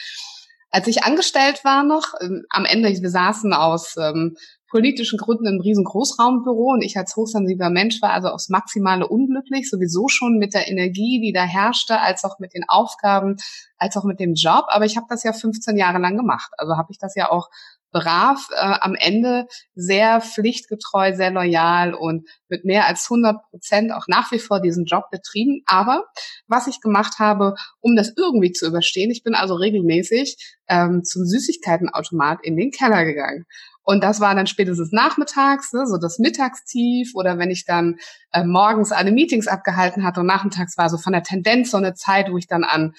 Als 0.72 0.88
ich 0.88 1.04
angestellt 1.04 1.64
war 1.64 1.84
noch, 1.84 2.14
ähm, 2.22 2.46
am 2.50 2.66
Ende, 2.66 2.90
wir 2.90 3.10
saßen 3.10 3.54
aus 3.54 3.96
ähm, 3.98 4.36
politischen 4.74 5.20
Gründen 5.20 5.46
im 5.46 5.62
riesen 5.62 5.84
Großraumbüro 5.84 6.72
und 6.72 6.82
ich 6.82 6.98
als 6.98 7.16
hochsensibler 7.16 7.70
Mensch 7.70 8.02
war 8.02 8.10
also 8.10 8.30
aufs 8.30 8.50
Maximale 8.50 9.08
unglücklich, 9.08 9.70
sowieso 9.70 10.08
schon 10.08 10.40
mit 10.40 10.56
der 10.56 10.68
Energie, 10.68 11.22
die 11.22 11.32
da 11.32 11.44
herrschte, 11.44 12.00
als 12.00 12.24
auch 12.24 12.40
mit 12.40 12.56
den 12.56 12.64
Aufgaben, 12.68 13.36
als 13.78 13.96
auch 13.98 14.04
mit 14.04 14.20
dem 14.20 14.34
Job. 14.34 14.66
Aber 14.70 14.86
ich 14.86 14.98
habe 14.98 15.06
das 15.10 15.24
ja 15.24 15.32
15 15.32 15.78
Jahre 15.78 16.00
lang 16.00 16.18
gemacht. 16.18 16.52
Also 16.58 16.76
habe 16.76 16.88
ich 16.90 16.98
das 16.98 17.14
ja 17.16 17.30
auch 17.30 17.50
brav, 17.94 18.48
äh, 18.52 18.56
am 18.82 18.96
Ende 18.96 19.48
sehr 19.76 20.20
pflichtgetreu, 20.20 21.16
sehr 21.16 21.32
loyal 21.32 21.94
und 21.94 22.28
mit 22.50 22.66
mehr 22.66 22.88
als 22.88 23.06
100 23.10 23.42
Prozent 23.50 23.94
auch 23.94 24.08
nach 24.08 24.32
wie 24.32 24.40
vor 24.40 24.60
diesen 24.60 24.86
Job 24.86 25.06
betrieben. 25.12 25.62
Aber 25.66 26.04
was 26.48 26.68
ich 26.68 26.82
gemacht 26.82 27.20
habe, 27.20 27.56
um 27.80 27.96
das 27.96 28.12
irgendwie 28.18 28.52
zu 28.52 28.68
überstehen, 28.68 29.12
ich 29.12 29.24
bin 29.24 29.36
also 29.36 29.54
regelmäßig 29.54 30.58
ähm, 30.68 31.04
zum 31.04 31.26
Süßigkeitenautomat 31.26 32.40
in 32.44 32.58
den 32.58 32.72
Keller 32.72 33.06
gegangen. 33.06 33.46
Und 33.86 34.04
das 34.04 34.20
war 34.22 34.34
dann 34.34 34.48
spätestens 34.48 34.92
nachmittags, 34.92 35.74
ne, 35.74 35.86
so 35.86 35.98
das 35.98 36.18
Mittagstief 36.18 37.12
oder 37.16 37.38
wenn 37.38 37.52
ich 37.52 37.66
dann 37.66 37.98
äh, 38.32 38.44
morgens 38.44 38.92
alle 38.92 39.12
Meetings 39.12 39.48
abgehalten 39.48 40.04
hatte 40.04 40.22
und 40.22 40.26
nachmittags 40.26 40.78
war 40.78 40.90
so 40.90 40.98
von 40.98 41.14
der 41.14 41.24
Tendenz 41.24 41.72
so 41.72 41.78
eine 41.78 41.94
Zeit, 41.94 42.32
wo 42.32 42.38
ich 42.38 42.48
dann 42.48 42.64
an 42.64 42.94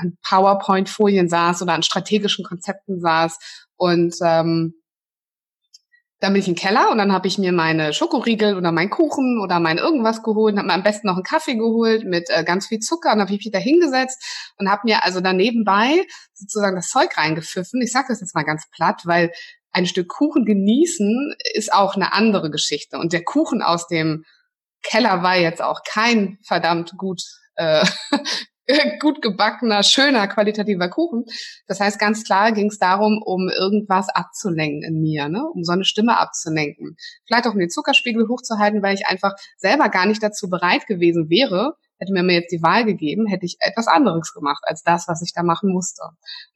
an 0.00 0.16
PowerPoint-Folien 0.22 1.28
saß 1.28 1.62
oder 1.62 1.74
an 1.74 1.82
strategischen 1.82 2.44
Konzepten 2.44 3.00
saß 3.00 3.38
und 3.80 4.14
ähm, 4.22 4.74
dann 6.20 6.34
bin 6.34 6.42
ich 6.42 6.48
im 6.48 6.54
Keller 6.54 6.90
und 6.90 6.98
dann 6.98 7.12
habe 7.12 7.26
ich 7.26 7.38
mir 7.38 7.50
meine 7.50 7.94
Schokoriegel 7.94 8.54
oder 8.54 8.72
meinen 8.72 8.90
Kuchen 8.90 9.40
oder 9.42 9.58
mein 9.58 9.78
irgendwas 9.78 10.22
geholt 10.22 10.52
und 10.52 10.58
habe 10.58 10.68
mir 10.68 10.74
am 10.74 10.82
besten 10.82 11.06
noch 11.06 11.14
einen 11.14 11.24
Kaffee 11.24 11.54
geholt 11.54 12.04
mit 12.04 12.28
äh, 12.28 12.44
ganz 12.44 12.66
viel 12.66 12.80
Zucker 12.80 13.10
und 13.14 13.20
habe 13.20 13.32
ich 13.32 13.38
mich 13.38 13.50
da 13.50 13.58
hingesetzt 13.58 14.52
und 14.58 14.70
habe 14.70 14.82
mir 14.84 15.02
also 15.02 15.22
dann 15.22 15.38
nebenbei 15.38 16.06
sozusagen 16.34 16.76
das 16.76 16.90
Zeug 16.90 17.16
reingepfiffen. 17.16 17.80
Ich 17.80 17.90
sage 17.90 18.08
das 18.10 18.20
jetzt 18.20 18.34
mal 18.34 18.42
ganz 18.42 18.68
platt, 18.70 19.00
weil 19.06 19.32
ein 19.72 19.86
Stück 19.86 20.08
Kuchen 20.08 20.44
genießen 20.44 21.36
ist 21.54 21.72
auch 21.72 21.94
eine 21.94 22.12
andere 22.12 22.50
Geschichte. 22.50 22.98
Und 22.98 23.14
der 23.14 23.24
Kuchen 23.24 23.62
aus 23.62 23.86
dem 23.86 24.24
Keller 24.82 25.22
war 25.22 25.38
jetzt 25.38 25.62
auch 25.62 25.80
kein 25.88 26.38
verdammt 26.42 26.98
gut 26.98 27.22
äh, 27.54 27.82
gut 29.00 29.22
gebackener, 29.22 29.82
schöner, 29.82 30.28
qualitativer 30.28 30.88
Kuchen. 30.88 31.24
Das 31.66 31.80
heißt, 31.80 31.98
ganz 31.98 32.24
klar 32.24 32.52
ging 32.52 32.68
es 32.68 32.78
darum, 32.78 33.22
um 33.24 33.48
irgendwas 33.48 34.08
abzulenken 34.08 34.82
in 34.82 35.00
mir, 35.00 35.28
ne? 35.28 35.42
um 35.52 35.64
so 35.64 35.72
eine 35.72 35.84
Stimme 35.84 36.18
abzulenken. 36.18 36.96
Vielleicht 37.26 37.46
auch 37.46 37.52
um 37.52 37.58
den 37.58 37.70
Zuckerspiegel 37.70 38.28
hochzuhalten, 38.28 38.82
weil 38.82 38.94
ich 38.94 39.06
einfach 39.06 39.34
selber 39.56 39.88
gar 39.88 40.06
nicht 40.06 40.22
dazu 40.22 40.48
bereit 40.48 40.86
gewesen 40.86 41.28
wäre, 41.28 41.74
hätte 42.00 42.12
mir 42.12 42.32
jetzt 42.32 42.50
die 42.50 42.62
Wahl 42.62 42.84
gegeben, 42.84 43.26
hätte 43.26 43.46
ich 43.46 43.56
etwas 43.60 43.86
anderes 43.86 44.32
gemacht 44.32 44.62
als 44.62 44.82
das, 44.82 45.06
was 45.06 45.22
ich 45.22 45.32
da 45.34 45.42
machen 45.42 45.70
musste. 45.72 46.02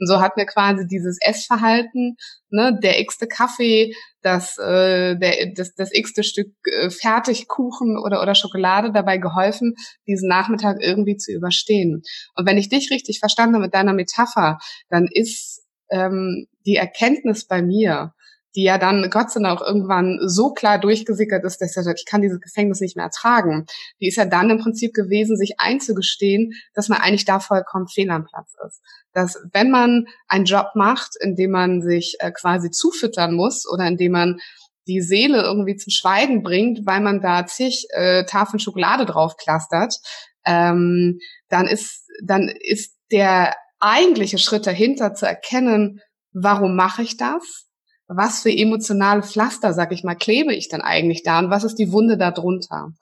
Und 0.01 0.09
so 0.09 0.21
hat 0.21 0.37
mir 0.37 0.47
quasi 0.47 0.87
dieses 0.87 1.19
Essverhalten, 1.21 2.17
ne, 2.49 2.79
der 2.83 3.01
x-te 3.01 3.29
Kaffee, 3.29 3.95
das, 4.23 4.57
äh, 4.59 5.17
der, 5.17 5.53
das, 5.55 5.75
das 5.75 5.91
x-te 5.93 6.25
Stück 6.25 6.53
äh, 6.81 6.89
Fertigkuchen 6.91 7.99
oder, 7.99 8.23
oder 8.23 8.35
Schokolade 8.35 8.91
dabei 8.91 9.19
geholfen, 9.19 9.75
diesen 10.07 10.29
Nachmittag 10.29 10.79
irgendwie 10.81 11.17
zu 11.17 11.31
überstehen. 11.31 12.03
Und 12.35 12.47
wenn 12.49 12.59
ich 12.59 12.71
dich 12.71 12.91
richtig 12.91 13.21
verstanden 13.21 13.57
habe 13.57 13.65
mit 13.65 13.75
deiner 13.75 13.93
Metapher, 13.93 14.59
dann 14.89 15.07
ist 15.13 15.63
ähm, 15.91 16.47
die 16.65 16.77
Erkenntnis 16.77 17.47
bei 17.47 17.61
mir, 17.61 18.15
die 18.57 18.63
ja 18.63 18.79
dann 18.79 19.09
Gott 19.11 19.31
sei 19.31 19.41
Dank 19.41 19.61
auch 19.61 19.67
irgendwann 19.67 20.19
so 20.27 20.53
klar 20.53 20.79
durchgesickert 20.79 21.45
ist, 21.45 21.61
dass 21.61 21.77
er 21.77 21.83
sagt, 21.83 22.01
ich 22.01 22.07
kann 22.07 22.23
dieses 22.23 22.41
Gefängnis 22.41 22.81
nicht 22.81 22.97
mehr 22.97 23.07
ertragen. 23.07 23.67
Die 24.01 24.07
ist 24.07 24.17
ja 24.17 24.25
dann 24.25 24.51
im 24.51 24.59
Prinzip 24.59 24.95
gewesen, 24.95 25.37
sich 25.37 25.55
einzugestehen, 25.59 26.53
dass 26.75 26.89
man 26.89 27.01
eigentlich 27.01 27.25
da 27.25 27.41
vollkommen 27.41 27.89
fehl 27.89 28.11
am 28.11 28.27
Platz 28.27 28.55
ist. 28.67 28.81
Dass 29.13 29.39
wenn 29.53 29.71
man 29.71 30.07
einen 30.29 30.45
Job 30.45 30.69
macht, 30.75 31.15
in 31.21 31.35
dem 31.35 31.51
man 31.51 31.83
sich 31.83 32.17
äh, 32.21 32.31
quasi 32.31 32.71
zufüttern 32.71 33.35
muss 33.35 33.69
oder 33.71 33.87
in 33.87 33.97
dem 33.97 34.13
man 34.13 34.39
die 34.87 35.01
Seele 35.01 35.43
irgendwie 35.43 35.77
zum 35.77 35.91
Schweigen 35.91 36.43
bringt, 36.43 36.87
weil 36.87 37.01
man 37.01 37.21
da 37.21 37.47
zig 37.47 37.87
äh, 37.91 38.25
Tafeln 38.25 38.61
Schokolade 38.61 39.07
drauf 39.07 39.37
clustert, 39.37 39.97
ähm, 40.45 41.19
dann 41.49 41.67
ist 41.67 42.07
dann 42.23 42.49
ist 42.49 42.97
der 43.11 43.55
eigentliche 43.81 44.39
Schritt 44.39 44.67
dahinter 44.67 45.15
zu 45.15 45.27
erkennen, 45.27 46.01
warum 46.33 46.77
mache 46.77 47.03
ich 47.03 47.17
das? 47.17 47.67
Was 48.07 48.43
für 48.43 48.51
emotionale 48.51 49.23
Pflaster, 49.23 49.73
sag 49.73 49.93
ich 49.93 50.05
mal, 50.05 50.15
klebe 50.15 50.55
ich 50.55 50.69
denn 50.69 50.83
eigentlich 50.83 51.23
da 51.23 51.39
und 51.39 51.51
was 51.51 51.65
ist 51.65 51.77
die 51.77 51.93
Wunde 51.93 52.17
darunter? 52.17 52.93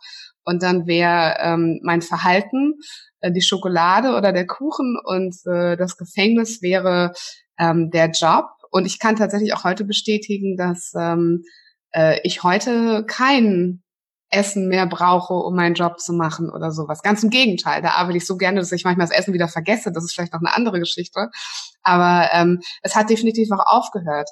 Und 0.44 0.62
dann 0.62 0.86
wäre 0.86 1.36
ähm, 1.40 1.80
mein 1.82 2.02
Verhalten 2.02 2.74
äh, 3.20 3.32
die 3.32 3.42
Schokolade 3.42 4.16
oder 4.16 4.32
der 4.32 4.46
Kuchen 4.46 4.96
und 5.04 5.36
äh, 5.46 5.76
das 5.76 5.96
Gefängnis 5.96 6.62
wäre 6.62 7.12
ähm, 7.58 7.90
der 7.90 8.10
Job. 8.10 8.46
Und 8.70 8.86
ich 8.86 8.98
kann 8.98 9.16
tatsächlich 9.16 9.54
auch 9.54 9.64
heute 9.64 9.84
bestätigen, 9.84 10.56
dass 10.56 10.92
ähm, 10.96 11.44
äh, 11.92 12.18
ich 12.24 12.42
heute 12.42 13.04
kein 13.06 13.82
Essen 14.30 14.66
mehr 14.68 14.86
brauche, 14.86 15.34
um 15.34 15.54
meinen 15.54 15.74
Job 15.74 16.00
zu 16.00 16.14
machen 16.14 16.50
oder 16.50 16.72
sowas. 16.72 17.02
Ganz 17.02 17.22
im 17.22 17.28
Gegenteil, 17.28 17.82
da 17.82 17.90
arbeite 17.90 18.16
ich 18.16 18.26
so 18.26 18.36
gerne, 18.38 18.60
dass 18.60 18.72
ich 18.72 18.84
manchmal 18.84 19.06
das 19.06 19.16
Essen 19.16 19.34
wieder 19.34 19.46
vergesse. 19.46 19.92
Das 19.92 20.04
ist 20.04 20.14
vielleicht 20.14 20.32
noch 20.32 20.40
eine 20.40 20.54
andere 20.54 20.80
Geschichte. 20.80 21.28
Aber 21.82 22.30
ähm, 22.32 22.60
es 22.82 22.96
hat 22.96 23.10
definitiv 23.10 23.50
auch 23.52 23.64
aufgehört. 23.66 24.30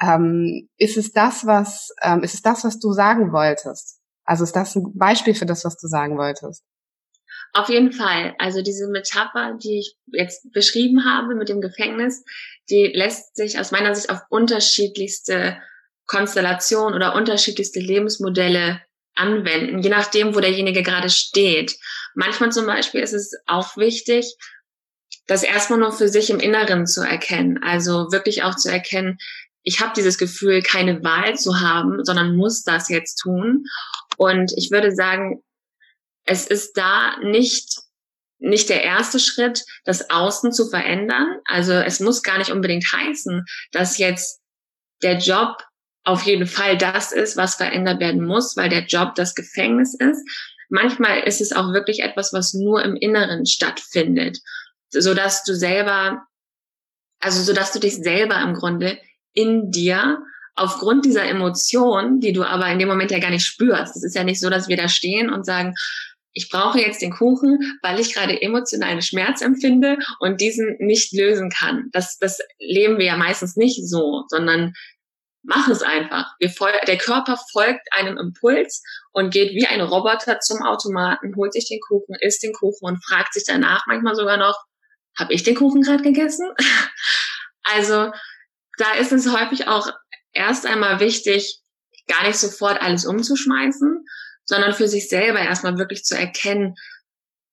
Ähm, 0.00 0.68
ist 0.76 0.96
es 0.96 1.12
das, 1.12 1.46
was, 1.46 1.90
ähm, 2.02 2.22
ist 2.22 2.34
es 2.34 2.42
das, 2.42 2.64
was 2.64 2.78
du 2.78 2.92
sagen 2.92 3.32
wolltest? 3.32 3.98
Also 4.24 4.44
ist 4.44 4.54
das 4.54 4.76
ein 4.76 4.92
Beispiel 4.96 5.34
für 5.34 5.46
das, 5.46 5.64
was 5.64 5.78
du 5.78 5.88
sagen 5.88 6.18
wolltest? 6.18 6.62
Auf 7.52 7.68
jeden 7.68 7.92
Fall. 7.92 8.34
Also 8.38 8.62
diese 8.62 8.88
Metapher, 8.88 9.56
die 9.62 9.78
ich 9.80 9.96
jetzt 10.12 10.52
beschrieben 10.52 11.04
habe 11.04 11.34
mit 11.34 11.48
dem 11.48 11.60
Gefängnis, 11.60 12.24
die 12.68 12.92
lässt 12.94 13.36
sich 13.36 13.58
aus 13.58 13.70
meiner 13.70 13.94
Sicht 13.94 14.10
auf 14.10 14.20
unterschiedlichste 14.28 15.58
Konstellationen 16.06 16.94
oder 16.94 17.14
unterschiedlichste 17.14 17.80
Lebensmodelle 17.80 18.82
anwenden, 19.14 19.80
je 19.80 19.90
nachdem, 19.90 20.34
wo 20.34 20.40
derjenige 20.40 20.82
gerade 20.82 21.10
steht. 21.10 21.76
Manchmal 22.14 22.52
zum 22.52 22.66
Beispiel 22.66 23.00
ist 23.00 23.14
es 23.14 23.32
auch 23.46 23.76
wichtig, 23.76 24.36
das 25.26 25.42
erstmal 25.42 25.78
nur 25.78 25.92
für 25.92 26.08
sich 26.08 26.30
im 26.30 26.40
Inneren 26.40 26.86
zu 26.86 27.02
erkennen. 27.02 27.62
Also 27.62 28.12
wirklich 28.12 28.42
auch 28.44 28.56
zu 28.56 28.70
erkennen, 28.70 29.18
ich 29.68 29.80
habe 29.80 29.92
dieses 29.94 30.16
Gefühl, 30.16 30.62
keine 30.62 31.04
Wahl 31.04 31.36
zu 31.36 31.60
haben, 31.60 32.02
sondern 32.02 32.36
muss 32.36 32.62
das 32.62 32.88
jetzt 32.88 33.16
tun. 33.16 33.64
Und 34.16 34.50
ich 34.56 34.70
würde 34.70 34.94
sagen, 34.94 35.42
es 36.24 36.46
ist 36.46 36.72
da 36.78 37.18
nicht 37.22 37.78
nicht 38.40 38.68
der 38.68 38.84
erste 38.84 39.18
Schritt, 39.18 39.64
das 39.84 40.10
Außen 40.10 40.52
zu 40.52 40.70
verändern. 40.70 41.40
Also 41.44 41.72
es 41.72 41.98
muss 41.98 42.22
gar 42.22 42.38
nicht 42.38 42.52
unbedingt 42.52 42.84
heißen, 42.92 43.44
dass 43.72 43.98
jetzt 43.98 44.40
der 45.02 45.18
Job 45.18 45.56
auf 46.04 46.22
jeden 46.22 46.46
Fall 46.46 46.78
das 46.78 47.10
ist, 47.10 47.36
was 47.36 47.56
verändert 47.56 48.00
werden 48.00 48.24
muss, 48.24 48.56
weil 48.56 48.68
der 48.68 48.86
Job 48.86 49.16
das 49.16 49.34
Gefängnis 49.34 49.94
ist. 49.94 50.22
Manchmal 50.68 51.24
ist 51.24 51.40
es 51.40 51.52
auch 51.52 51.72
wirklich 51.72 52.00
etwas, 52.00 52.32
was 52.32 52.54
nur 52.54 52.84
im 52.84 52.94
Inneren 52.94 53.44
stattfindet, 53.44 54.38
so 54.90 55.14
dass 55.14 55.42
du 55.42 55.54
selber, 55.54 56.22
also 57.20 57.42
so 57.42 57.52
dass 57.52 57.72
du 57.72 57.80
dich 57.80 57.96
selber 57.96 58.40
im 58.40 58.54
Grunde 58.54 58.98
in 59.38 59.70
dir 59.70 60.18
aufgrund 60.56 61.04
dieser 61.04 61.24
Emotion, 61.24 62.18
die 62.18 62.32
du 62.32 62.42
aber 62.42 62.66
in 62.68 62.80
dem 62.80 62.88
Moment 62.88 63.12
ja 63.12 63.20
gar 63.20 63.30
nicht 63.30 63.46
spürst. 63.46 63.94
Es 63.94 64.02
ist 64.02 64.16
ja 64.16 64.24
nicht 64.24 64.40
so, 64.40 64.50
dass 64.50 64.66
wir 64.66 64.76
da 64.76 64.88
stehen 64.88 65.30
und 65.30 65.46
sagen, 65.46 65.74
ich 66.32 66.50
brauche 66.50 66.80
jetzt 66.80 67.00
den 67.00 67.12
Kuchen, 67.12 67.78
weil 67.82 68.00
ich 68.00 68.14
gerade 68.14 68.42
emotionalen 68.42 69.00
Schmerz 69.00 69.40
empfinde 69.40 69.98
und 70.18 70.40
diesen 70.40 70.76
nicht 70.80 71.12
lösen 71.12 71.50
kann. 71.50 71.88
Das, 71.92 72.18
das 72.18 72.38
leben 72.58 72.98
wir 72.98 73.06
ja 73.06 73.16
meistens 73.16 73.56
nicht 73.56 73.88
so, 73.88 74.24
sondern 74.28 74.72
mach 75.44 75.68
es 75.68 75.82
einfach. 75.82 76.26
Der 76.40 76.98
Körper 76.98 77.38
folgt 77.52 77.86
einem 77.92 78.18
Impuls 78.18 78.82
und 79.12 79.32
geht 79.32 79.52
wie 79.52 79.66
ein 79.66 79.80
Roboter 79.80 80.40
zum 80.40 80.62
Automaten, 80.62 81.36
holt 81.36 81.52
sich 81.52 81.68
den 81.68 81.80
Kuchen, 81.80 82.16
isst 82.20 82.42
den 82.42 82.52
Kuchen 82.52 82.84
und 82.84 83.04
fragt 83.04 83.34
sich 83.34 83.44
danach 83.46 83.86
manchmal 83.86 84.16
sogar 84.16 84.36
noch, 84.36 84.56
habe 85.16 85.32
ich 85.32 85.44
den 85.44 85.54
Kuchen 85.54 85.82
gerade 85.82 86.02
gegessen? 86.02 86.50
also 87.62 88.10
da 88.78 88.94
ist 88.94 89.12
es 89.12 89.32
häufig 89.32 89.68
auch 89.68 89.88
erst 90.32 90.66
einmal 90.66 91.00
wichtig, 91.00 91.60
gar 92.06 92.26
nicht 92.26 92.38
sofort 92.38 92.80
alles 92.80 93.04
umzuschmeißen, 93.04 94.04
sondern 94.44 94.72
für 94.72 94.88
sich 94.88 95.08
selber 95.08 95.40
erstmal 95.40 95.76
wirklich 95.76 96.04
zu 96.04 96.16
erkennen, 96.16 96.74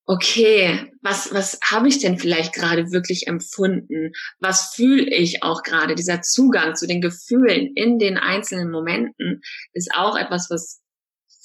okay, 0.07 0.91
was, 1.01 1.33
was 1.33 1.59
habe 1.63 1.87
ich 1.87 1.99
denn 1.99 2.19
vielleicht 2.19 2.53
gerade 2.53 2.91
wirklich 2.91 3.27
empfunden? 3.27 4.11
Was 4.39 4.73
fühle 4.75 5.09
ich 5.09 5.43
auch 5.43 5.63
gerade? 5.63 5.95
Dieser 5.95 6.21
Zugang 6.21 6.75
zu 6.75 6.87
den 6.87 7.01
Gefühlen 7.01 7.73
in 7.75 7.97
den 7.97 8.17
einzelnen 8.17 8.69
Momenten 8.69 9.41
ist 9.73 9.93
auch 9.95 10.15
etwas, 10.15 10.49
was 10.49 10.81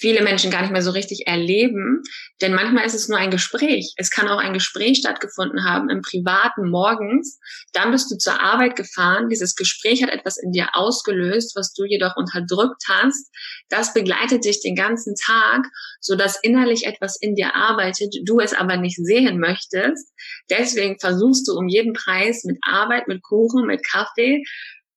viele 0.00 0.22
Menschen 0.22 0.50
gar 0.50 0.62
nicht 0.62 0.72
mehr 0.72 0.82
so 0.82 0.90
richtig 0.90 1.26
erleben. 1.26 2.02
Denn 2.40 2.54
manchmal 2.54 2.86
ist 2.86 2.94
es 2.94 3.08
nur 3.08 3.18
ein 3.18 3.30
Gespräch. 3.30 3.92
Es 3.96 4.10
kann 4.10 4.28
auch 4.28 4.38
ein 4.38 4.54
Gespräch 4.54 4.98
stattgefunden 4.98 5.64
haben 5.64 5.90
im 5.90 6.00
privaten 6.00 6.70
morgens. 6.70 7.38
Dann 7.72 7.92
bist 7.92 8.10
du 8.10 8.16
zur 8.16 8.40
Arbeit 8.40 8.76
gefahren. 8.76 9.28
Dieses 9.28 9.54
Gespräch 9.54 10.02
hat 10.02 10.10
etwas 10.10 10.38
in 10.38 10.52
dir 10.52 10.70
ausgelöst, 10.72 11.54
was 11.54 11.74
du 11.74 11.84
jedoch 11.84 12.16
unterdrückt 12.16 12.82
hast. 12.88 13.30
Das 13.68 13.92
begleitet 13.92 14.44
dich 14.44 14.62
den 14.62 14.74
ganzen 14.74 15.14
Tag, 15.14 15.66
so 16.00 16.16
dass 16.16 16.40
innerlich 16.42 16.86
etwas 16.86 17.16
in 17.20 17.34
dir 17.34 17.54
arbeitet, 17.54 18.14
du 18.24 18.40
es 18.40 18.54
aber 18.54 18.78
nicht 18.78 18.96
sehen 18.96 19.38
möchtest. 19.38 20.12
Deswegen 20.48 20.98
versuchst 20.98 21.46
du 21.46 21.56
um 21.56 21.68
jeden 21.68 21.92
Preis 21.92 22.44
mit 22.44 22.58
Arbeit, 22.62 23.06
mit 23.06 23.22
Kuchen, 23.22 23.66
mit 23.66 23.86
Kaffee, 23.86 24.42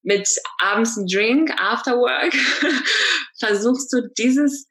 mit 0.01 0.29
abends 0.61 0.97
ein 0.97 1.07
Drink, 1.07 1.51
after 1.57 1.93
work, 1.97 2.33
versuchst 3.39 3.91
du 3.91 4.01
dieses 4.17 4.67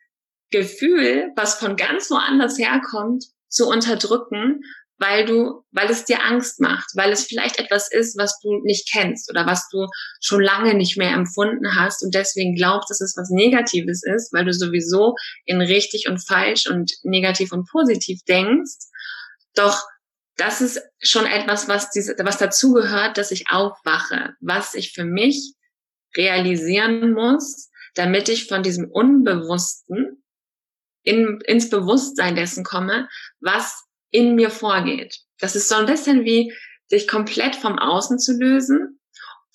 Gefühl, 0.52 1.32
was 1.34 1.56
von 1.56 1.76
ganz 1.76 2.10
woanders 2.10 2.58
herkommt, 2.58 3.24
zu 3.48 3.66
unterdrücken, 3.68 4.62
weil 4.98 5.24
du, 5.24 5.64
weil 5.72 5.90
es 5.90 6.04
dir 6.04 6.24
Angst 6.24 6.60
macht, 6.60 6.90
weil 6.94 7.10
es 7.10 7.24
vielleicht 7.24 7.58
etwas 7.58 7.90
ist, 7.92 8.16
was 8.16 8.38
du 8.40 8.60
nicht 8.62 8.88
kennst 8.90 9.28
oder 9.30 9.46
was 9.46 9.68
du 9.68 9.88
schon 10.20 10.40
lange 10.40 10.74
nicht 10.74 10.96
mehr 10.96 11.10
empfunden 11.10 11.74
hast 11.76 12.04
und 12.04 12.14
deswegen 12.14 12.54
glaubst, 12.54 12.88
dass 12.88 13.00
es 13.00 13.16
was 13.16 13.28
Negatives 13.30 14.02
ist, 14.04 14.32
weil 14.32 14.44
du 14.44 14.52
sowieso 14.52 15.16
in 15.44 15.60
richtig 15.60 16.08
und 16.08 16.24
falsch 16.24 16.68
und 16.68 16.92
negativ 17.02 17.52
und 17.52 17.68
positiv 17.68 18.20
denkst. 18.28 18.76
Doch 19.54 19.82
das 20.36 20.60
ist 20.60 20.80
schon 21.00 21.26
etwas, 21.26 21.68
was 21.68 21.90
diese, 21.90 22.14
was 22.20 22.38
dazu 22.38 22.72
gehört, 22.72 23.18
dass 23.18 23.32
ich 23.32 23.50
aufwache, 23.50 24.34
was 24.40 24.74
ich 24.74 24.92
für 24.92 25.04
mich 25.04 25.54
realisieren 26.16 27.12
muss, 27.12 27.70
damit 27.94 28.28
ich 28.28 28.46
von 28.46 28.62
diesem 28.62 28.88
Unbewussten 28.90 30.21
in, 31.02 31.40
ins 31.46 31.70
Bewusstsein 31.70 32.36
dessen 32.36 32.64
komme, 32.64 33.08
was 33.40 33.84
in 34.10 34.34
mir 34.34 34.50
vorgeht. 34.50 35.18
Das 35.38 35.56
ist 35.56 35.68
so 35.68 35.74
ein 35.74 35.86
bisschen 35.86 36.24
wie 36.24 36.52
sich 36.88 37.08
komplett 37.08 37.56
vom 37.56 37.78
Außen 37.78 38.18
zu 38.18 38.32
lösen, 38.38 39.00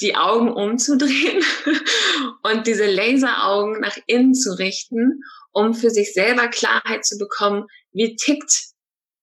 die 0.01 0.15
Augen 0.15 0.51
umzudrehen 0.51 1.43
und 2.43 2.67
diese 2.67 2.87
Laseraugen 2.87 3.79
nach 3.81 3.97
innen 4.05 4.33
zu 4.33 4.57
richten, 4.57 5.21
um 5.51 5.73
für 5.73 5.89
sich 5.89 6.13
selber 6.13 6.47
Klarheit 6.47 7.05
zu 7.05 7.17
bekommen, 7.17 7.65
wie 7.91 8.15
tickt, 8.15 8.73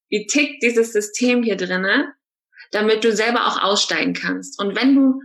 wie 0.09 0.27
tickt 0.27 0.63
dieses 0.63 0.93
System 0.93 1.43
hier 1.43 1.57
drinnen, 1.57 2.13
damit 2.71 3.05
du 3.05 3.15
selber 3.15 3.47
auch 3.47 3.63
aussteigen 3.63 4.15
kannst. 4.15 4.61
Und 4.61 4.77
wenn 4.77 4.95
du 4.95 5.21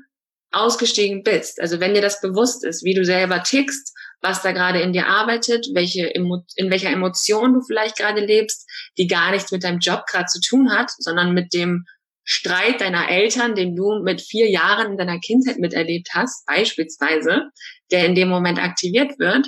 ausgestiegen 0.51 1.23
bist, 1.23 1.59
also 1.61 1.79
wenn 1.79 1.93
dir 1.93 2.01
das 2.01 2.21
bewusst 2.21 2.63
ist, 2.63 2.83
wie 2.83 2.93
du 2.93 3.05
selber 3.05 3.43
tickst 3.43 3.95
was 4.21 4.41
da 4.41 4.51
gerade 4.51 4.81
in 4.81 4.93
dir 4.93 5.07
arbeitet, 5.07 5.67
welche 5.73 6.07
in 6.07 6.71
welcher 6.71 6.89
Emotion 6.89 7.53
du 7.53 7.61
vielleicht 7.61 7.97
gerade 7.97 8.21
lebst, 8.21 8.69
die 8.97 9.07
gar 9.07 9.31
nichts 9.31 9.51
mit 9.51 9.63
deinem 9.63 9.79
Job 9.79 10.05
gerade 10.07 10.25
zu 10.25 10.41
tun 10.41 10.71
hat, 10.71 10.91
sondern 10.97 11.33
mit 11.33 11.53
dem 11.53 11.85
Streit 12.23 12.81
deiner 12.81 13.09
Eltern, 13.09 13.55
den 13.55 13.75
du 13.75 14.03
mit 14.03 14.21
vier 14.21 14.49
Jahren 14.49 14.91
in 14.91 14.97
deiner 14.97 15.19
Kindheit 15.19 15.57
miterlebt 15.57 16.09
hast, 16.13 16.45
beispielsweise, 16.45 17.49
der 17.91 18.05
in 18.05 18.13
dem 18.13 18.29
Moment 18.29 18.59
aktiviert 18.59 19.17
wird, 19.17 19.47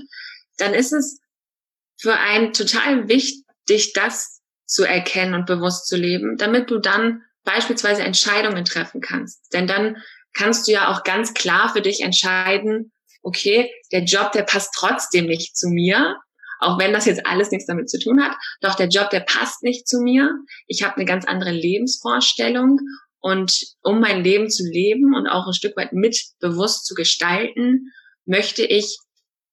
dann 0.57 0.73
ist 0.73 0.91
es 0.91 1.19
für 1.99 2.13
einen 2.13 2.53
total 2.53 3.07
wichtig, 3.07 3.93
das 3.93 4.41
zu 4.65 4.83
erkennen 4.83 5.35
und 5.35 5.45
bewusst 5.45 5.87
zu 5.87 5.95
leben, 5.95 6.37
damit 6.37 6.71
du 6.71 6.79
dann 6.79 7.21
beispielsweise 7.43 8.01
Entscheidungen 8.01 8.65
treffen 8.65 9.01
kannst. 9.01 9.53
Denn 9.53 9.67
dann 9.67 9.97
kannst 10.33 10.67
du 10.67 10.71
ja 10.71 10.91
auch 10.91 11.03
ganz 11.03 11.33
klar 11.33 11.71
für 11.71 11.81
dich 11.81 12.01
entscheiden, 12.01 12.91
okay, 13.21 13.71
der 13.91 14.03
Job, 14.03 14.31
der 14.31 14.43
passt 14.43 14.73
trotzdem 14.75 15.25
nicht 15.25 15.55
zu 15.55 15.69
mir, 15.69 16.17
auch 16.59 16.79
wenn 16.79 16.93
das 16.93 17.05
jetzt 17.05 17.25
alles 17.25 17.51
nichts 17.51 17.65
damit 17.65 17.89
zu 17.89 17.99
tun 17.99 18.23
hat. 18.23 18.35
Doch 18.61 18.75
der 18.75 18.87
Job, 18.87 19.09
der 19.09 19.21
passt 19.21 19.63
nicht 19.63 19.87
zu 19.87 19.99
mir. 20.01 20.31
Ich 20.67 20.83
habe 20.83 20.95
eine 20.95 21.05
ganz 21.05 21.25
andere 21.25 21.51
Lebensvorstellung 21.51 22.79
und 23.19 23.75
um 23.81 23.99
mein 23.99 24.23
Leben 24.23 24.49
zu 24.49 24.63
leben 24.63 25.15
und 25.15 25.27
auch 25.27 25.47
ein 25.47 25.53
Stück 25.53 25.75
weit 25.77 25.93
mit 25.93 26.19
bewusst 26.39 26.85
zu 26.85 26.93
gestalten, 26.93 27.91
möchte 28.25 28.63
ich 28.63 28.97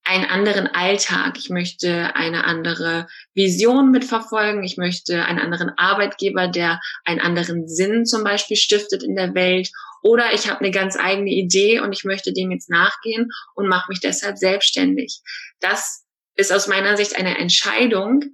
einen 0.08 0.24
anderen 0.24 0.66
Alltag. 0.68 1.36
Ich 1.36 1.50
möchte 1.50 2.16
eine 2.16 2.44
andere 2.44 3.06
Vision 3.34 3.90
mitverfolgen. 3.90 4.64
Ich 4.64 4.78
möchte 4.78 5.26
einen 5.26 5.38
anderen 5.38 5.70
Arbeitgeber, 5.76 6.48
der 6.48 6.80
einen 7.04 7.20
anderen 7.20 7.68
Sinn 7.68 8.06
zum 8.06 8.24
Beispiel 8.24 8.56
stiftet 8.56 9.02
in 9.02 9.14
der 9.16 9.34
Welt 9.34 9.70
oder 10.02 10.32
ich 10.32 10.48
habe 10.48 10.60
eine 10.60 10.70
ganz 10.70 10.96
eigene 10.96 11.30
Idee 11.30 11.80
und 11.80 11.92
ich 11.92 12.04
möchte 12.04 12.32
dem 12.32 12.50
jetzt 12.50 12.70
nachgehen 12.70 13.28
und 13.54 13.68
mache 13.68 13.90
mich 13.90 14.00
deshalb 14.00 14.38
selbstständig. 14.38 15.20
Das 15.60 16.06
ist 16.36 16.52
aus 16.52 16.68
meiner 16.68 16.96
Sicht 16.96 17.18
eine 17.18 17.36
Entscheidung, 17.36 18.24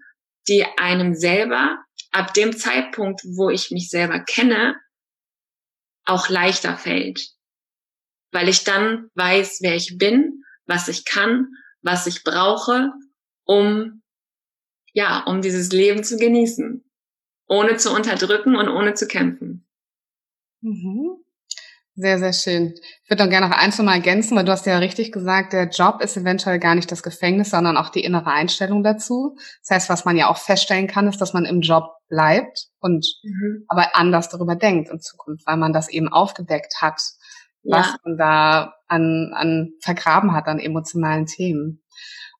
die 0.46 0.64
einem 0.78 1.14
selber 1.14 1.82
ab 2.12 2.34
dem 2.34 2.56
Zeitpunkt, 2.56 3.22
wo 3.24 3.50
ich 3.50 3.72
mich 3.72 3.90
selber 3.90 4.20
kenne, 4.20 4.76
auch 6.04 6.28
leichter 6.28 6.76
fällt. 6.76 7.30
Weil 8.30 8.48
ich 8.48 8.62
dann 8.62 9.08
weiß, 9.14 9.58
wer 9.62 9.74
ich 9.74 9.98
bin, 9.98 10.44
was 10.66 10.86
ich 10.86 11.04
kann, 11.04 11.48
was 11.84 12.06
ich 12.06 12.24
brauche, 12.24 12.92
um, 13.44 14.02
ja, 14.92 15.22
um 15.26 15.42
dieses 15.42 15.70
Leben 15.70 16.02
zu 16.02 16.16
genießen. 16.16 16.82
Ohne 17.46 17.76
zu 17.76 17.94
unterdrücken 17.94 18.56
und 18.56 18.68
ohne 18.68 18.94
zu 18.94 19.06
kämpfen. 19.06 19.66
Mhm. 20.62 21.24
Sehr, 21.96 22.18
sehr 22.18 22.32
schön. 22.32 22.74
Ich 23.04 23.10
würde 23.10 23.18
dann 23.18 23.30
gerne 23.30 23.48
noch 23.48 23.56
eins 23.56 23.78
nochmal 23.78 23.96
ergänzen, 23.96 24.36
weil 24.36 24.44
du 24.44 24.50
hast 24.50 24.66
ja 24.66 24.78
richtig 24.78 25.12
gesagt, 25.12 25.52
der 25.52 25.68
Job 25.68 26.00
ist 26.00 26.16
eventuell 26.16 26.58
gar 26.58 26.74
nicht 26.74 26.90
das 26.90 27.04
Gefängnis, 27.04 27.50
sondern 27.50 27.76
auch 27.76 27.90
die 27.90 28.02
innere 28.02 28.32
Einstellung 28.32 28.82
dazu. 28.82 29.36
Das 29.60 29.70
heißt, 29.70 29.90
was 29.90 30.04
man 30.04 30.16
ja 30.16 30.28
auch 30.28 30.38
feststellen 30.38 30.88
kann, 30.88 31.06
ist, 31.06 31.20
dass 31.20 31.34
man 31.34 31.44
im 31.44 31.60
Job 31.60 31.84
bleibt 32.08 32.66
und 32.80 33.06
mhm. 33.22 33.64
aber 33.68 33.94
anders 33.94 34.28
darüber 34.28 34.56
denkt 34.56 34.90
in 34.90 35.00
Zukunft, 35.00 35.46
weil 35.46 35.56
man 35.56 35.72
das 35.72 35.88
eben 35.88 36.08
aufgedeckt 36.08 36.82
hat, 36.82 37.00
was 37.64 37.86
ja. 37.86 37.96
man 38.04 38.16
da 38.16 38.74
an, 38.88 39.32
an 39.34 39.72
vergraben 39.80 40.32
hat 40.32 40.46
an 40.46 40.58
emotionalen 40.58 41.26
Themen. 41.26 41.82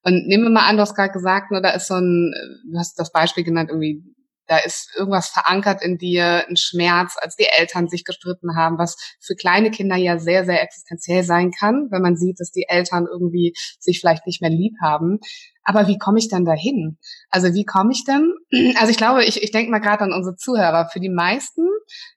Und 0.02 0.26
nehmen 0.26 0.44
wir 0.44 0.50
mal 0.50 0.68
an, 0.68 0.76
du 0.76 0.82
hast 0.82 0.94
gerade 0.94 1.12
gesagt, 1.12 1.50
ne, 1.50 1.62
da 1.62 1.70
ist 1.70 1.86
so 1.86 1.94
ein, 1.94 2.32
du 2.70 2.78
hast 2.78 2.98
das 2.98 3.10
Beispiel 3.10 3.42
genannt, 3.42 3.70
irgendwie 3.70 4.02
da 4.46 4.58
ist 4.58 4.90
irgendwas 4.96 5.28
verankert 5.28 5.82
in 5.82 5.96
dir, 5.96 6.44
ein 6.48 6.56
Schmerz, 6.56 7.16
als 7.20 7.36
die 7.36 7.46
Eltern 7.58 7.88
sich 7.88 8.04
gestritten 8.04 8.56
haben, 8.56 8.78
was 8.78 8.96
für 9.20 9.34
kleine 9.34 9.70
Kinder 9.70 9.96
ja 9.96 10.18
sehr, 10.18 10.44
sehr 10.44 10.62
existenziell 10.62 11.22
sein 11.22 11.50
kann, 11.50 11.88
wenn 11.90 12.02
man 12.02 12.16
sieht, 12.16 12.40
dass 12.40 12.50
die 12.50 12.66
Eltern 12.68 13.06
irgendwie 13.10 13.54
sich 13.78 14.00
vielleicht 14.00 14.26
nicht 14.26 14.42
mehr 14.42 14.50
lieb 14.50 14.74
haben. 14.82 15.18
Aber 15.62 15.88
wie 15.88 15.96
komme 15.96 16.18
ich 16.18 16.28
dann 16.28 16.44
dahin? 16.44 16.98
Also 17.30 17.54
wie 17.54 17.64
komme 17.64 17.92
ich 17.92 18.04
denn? 18.04 18.34
Also 18.78 18.90
ich 18.90 18.98
glaube, 18.98 19.24
ich, 19.24 19.42
ich 19.42 19.50
denke 19.50 19.70
mal 19.70 19.78
gerade 19.78 20.04
an 20.04 20.12
unsere 20.12 20.36
Zuhörer. 20.36 20.88
Für 20.92 21.00
die 21.00 21.08
meisten 21.08 21.62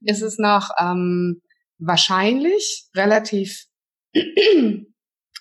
ist 0.02 0.22
es 0.22 0.38
noch 0.38 0.72
ähm, 0.80 1.42
wahrscheinlich 1.80 2.86
relativ 2.96 3.66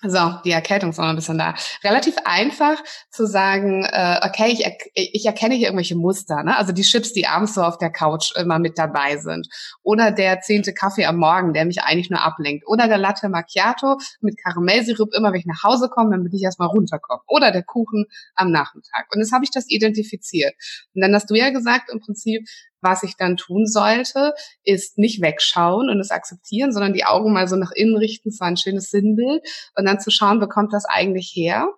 So, 0.03 0.33
die 0.45 0.51
Erkältung 0.51 0.91
ist 0.91 0.99
noch 0.99 1.05
ein 1.05 1.15
bisschen 1.15 1.39
da. 1.39 1.55
Relativ 1.83 2.17
einfach 2.23 2.77
zu 3.09 3.25
sagen, 3.25 3.83
äh, 3.83 4.19
okay, 4.23 4.51
ich, 4.51 4.63
er 4.63 4.77
ich 4.93 5.25
erkenne 5.25 5.55
hier 5.55 5.67
irgendwelche 5.67 5.95
Muster, 5.95 6.43
ne? 6.43 6.55
Also 6.55 6.71
die 6.71 6.83
Chips, 6.83 7.13
die 7.13 7.25
abends 7.25 7.55
so 7.55 7.63
auf 7.63 7.79
der 7.79 7.89
Couch 7.89 8.31
immer 8.35 8.59
mit 8.59 8.77
dabei 8.77 9.17
sind. 9.17 9.47
Oder 9.81 10.11
der 10.11 10.41
zehnte 10.41 10.71
Kaffee 10.75 11.05
am 11.05 11.17
Morgen, 11.17 11.53
der 11.53 11.65
mich 11.65 11.81
eigentlich 11.81 12.11
nur 12.11 12.21
ablenkt. 12.21 12.67
Oder 12.67 12.87
der 12.87 12.99
Latte 12.99 13.27
Macchiato 13.27 13.97
mit 14.21 14.37
Karamellsirup, 14.37 15.15
immer 15.15 15.33
wenn 15.33 15.39
ich 15.39 15.47
nach 15.47 15.63
Hause 15.63 15.89
komme, 15.89 16.11
damit 16.11 16.31
ich 16.31 16.43
erstmal 16.43 16.67
runterkomme. 16.67 17.21
Oder 17.25 17.51
der 17.51 17.63
Kuchen 17.63 18.05
am 18.35 18.51
Nachmittag. 18.51 19.07
Und 19.11 19.21
jetzt 19.21 19.31
habe 19.31 19.45
ich 19.45 19.51
das 19.51 19.67
identifiziert. 19.67 20.53
Und 20.93 21.01
dann 21.01 21.15
hast 21.15 21.27
du 21.31 21.33
ja 21.33 21.49
gesagt, 21.49 21.89
im 21.91 22.01
Prinzip, 22.01 22.47
was 22.81 23.03
ich 23.03 23.15
dann 23.17 23.37
tun 23.37 23.65
sollte, 23.65 24.33
ist 24.63 24.97
nicht 24.97 25.21
wegschauen 25.21 25.89
und 25.89 25.99
es 25.99 26.11
akzeptieren, 26.11 26.71
sondern 26.71 26.93
die 26.93 27.05
Augen 27.05 27.33
mal 27.33 27.47
so 27.47 27.55
nach 27.55 27.71
innen 27.71 27.97
richten, 27.97 28.31
so 28.31 28.43
ein 28.43 28.57
schönes 28.57 28.89
Sinnbild 28.89 29.41
und 29.75 29.85
dann 29.85 29.99
zu 29.99 30.11
schauen, 30.11 30.41
wo 30.41 30.47
kommt 30.47 30.73
das 30.73 30.85
eigentlich 30.85 31.31
her? 31.35 31.69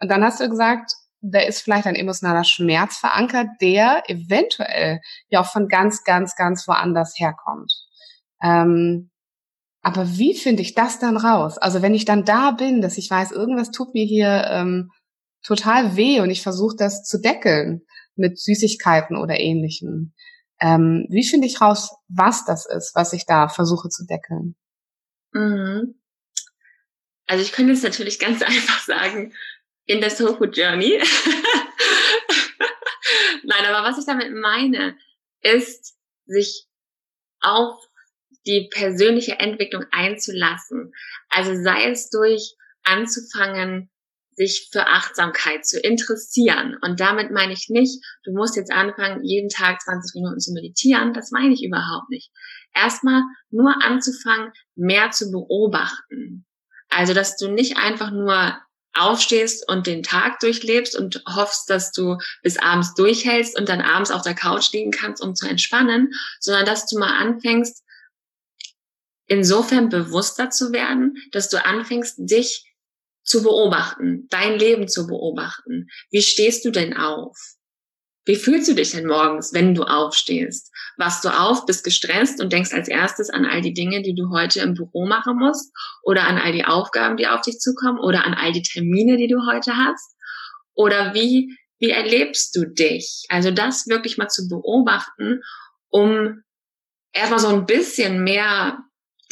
Und 0.00 0.10
dann 0.10 0.22
hast 0.22 0.40
du 0.40 0.48
gesagt, 0.48 0.92
da 1.20 1.40
ist 1.40 1.62
vielleicht 1.62 1.86
ein 1.86 1.96
emotionaler 1.96 2.44
Schmerz 2.44 2.98
verankert, 2.98 3.48
der 3.60 4.04
eventuell 4.08 5.00
ja 5.28 5.40
auch 5.40 5.46
von 5.46 5.68
ganz, 5.68 6.04
ganz, 6.04 6.36
ganz 6.36 6.68
woanders 6.68 7.18
herkommt. 7.18 7.72
Ähm, 8.42 9.10
aber 9.82 10.06
wie 10.18 10.34
finde 10.34 10.62
ich 10.62 10.74
das 10.74 10.98
dann 10.98 11.16
raus? 11.16 11.58
Also 11.58 11.82
wenn 11.82 11.94
ich 11.94 12.04
dann 12.04 12.24
da 12.24 12.52
bin, 12.52 12.80
dass 12.80 12.98
ich 12.98 13.10
weiß, 13.10 13.32
irgendwas 13.32 13.70
tut 13.70 13.94
mir 13.94 14.04
hier 14.04 14.46
ähm, 14.50 14.90
total 15.42 15.96
weh 15.96 16.20
und 16.20 16.30
ich 16.30 16.42
versuche 16.42 16.76
das 16.76 17.04
zu 17.04 17.20
deckeln 17.20 17.82
mit 18.18 18.38
Süßigkeiten 18.38 19.16
oder 19.16 19.38
ähnlichem. 19.38 20.12
Ähm, 20.60 21.06
wie 21.08 21.26
finde 21.26 21.46
ich 21.46 21.60
raus, 21.60 21.94
was 22.08 22.44
das 22.44 22.66
ist, 22.66 22.94
was 22.94 23.12
ich 23.12 23.26
da 23.26 23.48
versuche 23.48 23.88
zu 23.88 24.04
deckeln? 24.06 24.56
Mhm. 25.32 25.94
Also 27.26 27.42
ich 27.42 27.52
könnte 27.52 27.72
es 27.72 27.82
natürlich 27.82 28.18
ganz 28.18 28.42
einfach 28.46 28.80
sagen, 28.80 29.34
in 29.84 30.00
der 30.00 30.10
Soul 30.10 30.36
Food 30.36 30.56
Journey. 30.56 31.00
Nein, 33.44 33.64
aber 33.66 33.88
was 33.88 33.98
ich 33.98 34.04
damit 34.04 34.32
meine, 34.34 34.96
ist, 35.40 35.96
sich 36.26 36.66
auf 37.40 37.78
die 38.46 38.68
persönliche 38.70 39.38
Entwicklung 39.38 39.84
einzulassen. 39.90 40.92
Also 41.28 41.54
sei 41.62 41.90
es 41.90 42.10
durch 42.10 42.56
anzufangen, 42.82 43.90
sich 44.38 44.68
für 44.72 44.86
Achtsamkeit 44.86 45.66
zu 45.66 45.78
interessieren. 45.78 46.76
Und 46.80 47.00
damit 47.00 47.30
meine 47.30 47.52
ich 47.52 47.68
nicht, 47.68 48.02
du 48.24 48.32
musst 48.32 48.56
jetzt 48.56 48.72
anfangen, 48.72 49.24
jeden 49.24 49.50
Tag 49.50 49.82
20 49.82 50.14
Minuten 50.14 50.40
zu 50.40 50.52
meditieren. 50.52 51.12
Das 51.12 51.30
meine 51.30 51.52
ich 51.52 51.62
überhaupt 51.62 52.08
nicht. 52.08 52.30
Erstmal 52.74 53.22
nur 53.50 53.74
anzufangen, 53.84 54.52
mehr 54.76 55.10
zu 55.10 55.30
beobachten. 55.30 56.46
Also, 56.88 57.12
dass 57.12 57.36
du 57.36 57.50
nicht 57.50 57.76
einfach 57.76 58.10
nur 58.10 58.56
aufstehst 58.94 59.68
und 59.68 59.86
den 59.86 60.02
Tag 60.02 60.40
durchlebst 60.40 60.96
und 60.96 61.22
hoffst, 61.26 61.68
dass 61.70 61.92
du 61.92 62.16
bis 62.42 62.58
abends 62.58 62.94
durchhältst 62.94 63.58
und 63.58 63.68
dann 63.68 63.80
abends 63.80 64.10
auf 64.10 64.22
der 64.22 64.34
Couch 64.34 64.72
liegen 64.72 64.90
kannst, 64.90 65.22
um 65.22 65.34
zu 65.34 65.46
entspannen, 65.46 66.12
sondern 66.40 66.64
dass 66.64 66.86
du 66.86 66.98
mal 66.98 67.16
anfängst, 67.18 67.84
insofern 69.26 69.88
bewusster 69.88 70.50
zu 70.50 70.72
werden, 70.72 71.16
dass 71.32 71.48
du 71.48 71.64
anfängst, 71.64 72.14
dich 72.18 72.67
zu 73.28 73.42
beobachten, 73.42 74.26
dein 74.30 74.58
Leben 74.58 74.88
zu 74.88 75.06
beobachten. 75.06 75.88
Wie 76.10 76.22
stehst 76.22 76.64
du 76.64 76.70
denn 76.70 76.96
auf? 76.96 77.36
Wie 78.24 78.36
fühlst 78.36 78.68
du 78.68 78.74
dich 78.74 78.90
denn 78.90 79.06
morgens, 79.06 79.54
wenn 79.54 79.74
du 79.74 79.84
aufstehst? 79.84 80.70
Wachst 80.98 81.24
du 81.24 81.30
auf, 81.30 81.64
bist 81.64 81.82
gestresst 81.82 82.42
und 82.42 82.52
denkst 82.52 82.74
als 82.74 82.88
erstes 82.88 83.30
an 83.30 83.46
all 83.46 83.62
die 83.62 83.72
Dinge, 83.72 84.02
die 84.02 84.14
du 84.14 84.30
heute 84.30 84.60
im 84.60 84.74
Büro 84.74 85.06
machen 85.06 85.38
musst 85.38 85.72
oder 86.02 86.24
an 86.24 86.36
all 86.36 86.52
die 86.52 86.64
Aufgaben, 86.64 87.16
die 87.16 87.26
auf 87.26 87.40
dich 87.40 87.58
zukommen 87.58 87.98
oder 87.98 88.26
an 88.26 88.34
all 88.34 88.52
die 88.52 88.62
Termine, 88.62 89.16
die 89.16 89.28
du 89.28 89.46
heute 89.50 89.76
hast? 89.76 90.14
Oder 90.74 91.14
wie, 91.14 91.56
wie 91.78 91.90
erlebst 91.90 92.54
du 92.54 92.66
dich? 92.66 93.24
Also 93.30 93.50
das 93.50 93.86
wirklich 93.86 94.18
mal 94.18 94.28
zu 94.28 94.46
beobachten, 94.46 95.40
um 95.88 96.42
erstmal 97.12 97.40
so 97.40 97.48
ein 97.48 97.64
bisschen 97.64 98.24
mehr 98.24 98.78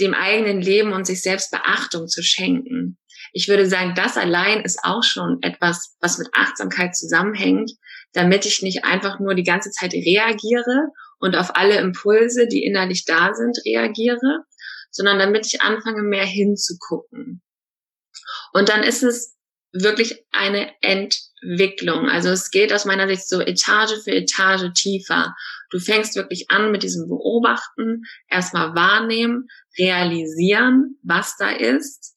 dem 0.00 0.14
eigenen 0.14 0.61
Leben 0.61 0.92
und 0.92 1.06
sich 1.06 1.22
selbst 1.22 1.50
Beachtung 1.50 2.09
zu 2.09 2.22
schenken. 2.22 2.98
Ich 3.37 3.49
würde 3.49 3.66
sagen, 3.66 3.92
das 3.94 4.16
allein 4.16 4.62
ist 4.62 4.79
auch 4.83 5.03
schon 5.03 5.42
etwas, 5.42 5.94
was 6.01 6.16
mit 6.16 6.29
Achtsamkeit 6.33 6.96
zusammenhängt, 6.96 7.70
damit 8.14 8.46
ich 8.46 8.62
nicht 8.62 8.87
einfach 8.87 9.20
nur 9.20 9.35
die 9.35 9.42
ganze 9.42 9.70
Zeit 9.70 9.92
reagiere 9.92 10.88
und 11.18 11.37
auf 11.37 11.55
alle 11.55 11.77
Impulse, 11.77 12.49
die 12.49 12.64
innerlich 12.64 13.05
da 13.05 13.35
sind, 13.35 13.59
reagiere, 13.66 14.46
sondern 14.90 15.18
damit 15.18 15.44
ich 15.44 15.61
anfange, 15.61 16.01
mehr 16.01 16.25
hinzugucken. 16.25 17.42
Und 18.55 18.70
dann 18.70 18.83
ist 18.83 19.03
es 19.03 19.37
wirklich 19.70 20.25
eine 20.33 20.72
Entwicklung. 20.81 22.09
Also 22.09 22.31
es 22.31 22.51
geht 22.51 22.72
aus 22.72 22.87
meiner 22.87 23.07
Sicht 23.07 23.29
so 23.29 23.42
Etage 23.42 24.03
für 24.03 24.12
Etage 24.12 24.72
tiefer. 24.72 25.37
Du 25.68 25.79
fängst 25.79 26.16
wirklich 26.16 26.51
an 26.51 26.70
mit 26.70 26.83
diesem 26.83 27.07
Beobachten, 27.07 28.05
erstmal 28.29 28.75
wahrnehmen, 28.75 29.49
realisieren, 29.77 30.99
was 31.03 31.37
da 31.37 31.51
ist 31.51 32.15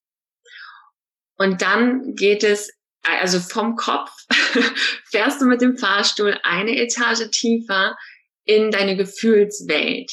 und 1.40 1.62
dann 1.62 2.16
geht 2.16 2.44
es, 2.44 2.70
also 3.02 3.40
vom 3.40 3.78
Kopf, 3.78 4.12
fährst 5.06 5.42
du 5.42 5.46
mit 5.46 5.62
dem 5.62 5.78
Fahrstuhl 5.78 6.38
eine 6.44 6.76
Etage 6.78 7.30
tiefer 7.32 7.98
in 8.44 8.72
deine 8.72 8.98
Gefühlswelt. 8.98 10.12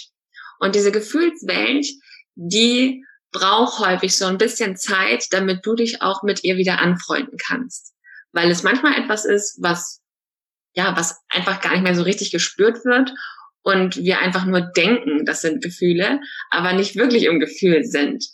Und 0.60 0.76
diese 0.76 0.92
Gefühlswelt, 0.92 1.86
die 2.36 3.04
braucht 3.32 3.80
häufig 3.80 4.16
so 4.16 4.26
ein 4.26 4.38
bisschen 4.38 4.76
Zeit, 4.76 5.26
damit 5.32 5.66
du 5.66 5.74
dich 5.74 6.00
auch 6.00 6.22
mit 6.22 6.44
ihr 6.44 6.56
wieder 6.56 6.78
anfreunden 6.78 7.38
kannst. 7.44 7.92
Weil 8.32 8.48
es 8.50 8.62
manchmal 8.62 8.94
etwas 8.94 9.24
ist, 9.24 9.58
was, 9.60 10.00
ja, 10.74 10.96
was 10.96 11.20
einfach 11.28 11.60
gar 11.60 11.72
nicht 11.72 11.82
mehr 11.82 11.96
so 11.96 12.02
richtig 12.02 12.30
gespürt 12.30 12.84
wird 12.84 13.12
und 13.62 13.96
wir 13.96 14.20
einfach 14.20 14.44
nur 14.44 14.60
denken, 14.60 15.26
das 15.26 15.40
sind 15.40 15.62
Gefühle, 15.62 16.20
aber 16.50 16.72
nicht 16.72 16.94
wirklich 16.94 17.24
im 17.24 17.40
Gefühl 17.40 17.82
sind. 17.84 18.24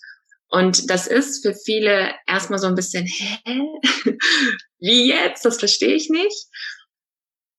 Und 0.53 0.91
das 0.91 1.07
ist 1.07 1.43
für 1.43 1.55
viele 1.55 2.15
erstmal 2.27 2.59
so 2.59 2.67
ein 2.67 2.75
bisschen, 2.75 3.07
hä? 3.07 3.39
Wie 4.79 5.09
jetzt? 5.09 5.47
Das 5.47 5.59
verstehe 5.59 5.95
ich 5.95 6.11
nicht. 6.11 6.47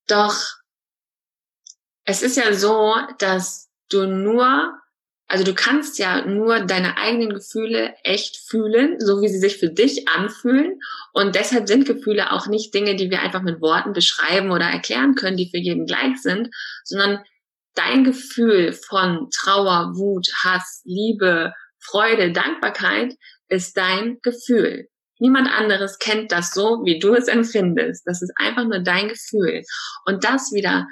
Doch 0.07 0.35
es 2.05 2.21
ist 2.21 2.37
ja 2.37 2.53
so, 2.53 2.93
dass 3.17 3.71
du 3.89 4.05
nur, 4.05 4.73
also 5.27 5.43
du 5.43 5.55
kannst 5.55 5.97
ja 5.97 6.23
nur 6.23 6.59
deine 6.59 6.97
eigenen 6.97 7.33
Gefühle 7.33 7.95
echt 8.03 8.37
fühlen, 8.37 8.99
so 8.99 9.21
wie 9.21 9.27
sie 9.27 9.39
sich 9.39 9.57
für 9.57 9.69
dich 9.69 10.07
anfühlen. 10.09 10.79
Und 11.13 11.33
deshalb 11.33 11.67
sind 11.67 11.87
Gefühle 11.87 12.31
auch 12.31 12.45
nicht 12.45 12.75
Dinge, 12.75 12.95
die 12.95 13.09
wir 13.09 13.21
einfach 13.21 13.41
mit 13.41 13.59
Worten 13.59 13.93
beschreiben 13.93 14.51
oder 14.51 14.65
erklären 14.65 15.15
können, 15.15 15.37
die 15.37 15.49
für 15.49 15.57
jeden 15.57 15.87
gleich 15.87 16.21
sind, 16.21 16.49
sondern 16.83 17.23
dein 17.73 18.03
Gefühl 18.03 18.71
von 18.71 19.29
Trauer, 19.31 19.95
Wut, 19.95 20.27
Hass, 20.43 20.83
Liebe, 20.85 21.53
Freude, 21.83 22.31
Dankbarkeit 22.31 23.15
ist 23.49 23.77
dein 23.77 24.19
Gefühl. 24.21 24.87
Niemand 25.19 25.47
anderes 25.47 25.99
kennt 25.99 26.31
das 26.31 26.51
so, 26.51 26.81
wie 26.83 26.99
du 26.99 27.13
es 27.13 27.27
empfindest. 27.27 28.03
Das 28.05 28.21
ist 28.21 28.33
einfach 28.35 28.65
nur 28.65 28.79
dein 28.79 29.09
Gefühl. 29.09 29.63
Und 30.05 30.23
das 30.23 30.51
wieder, 30.51 30.87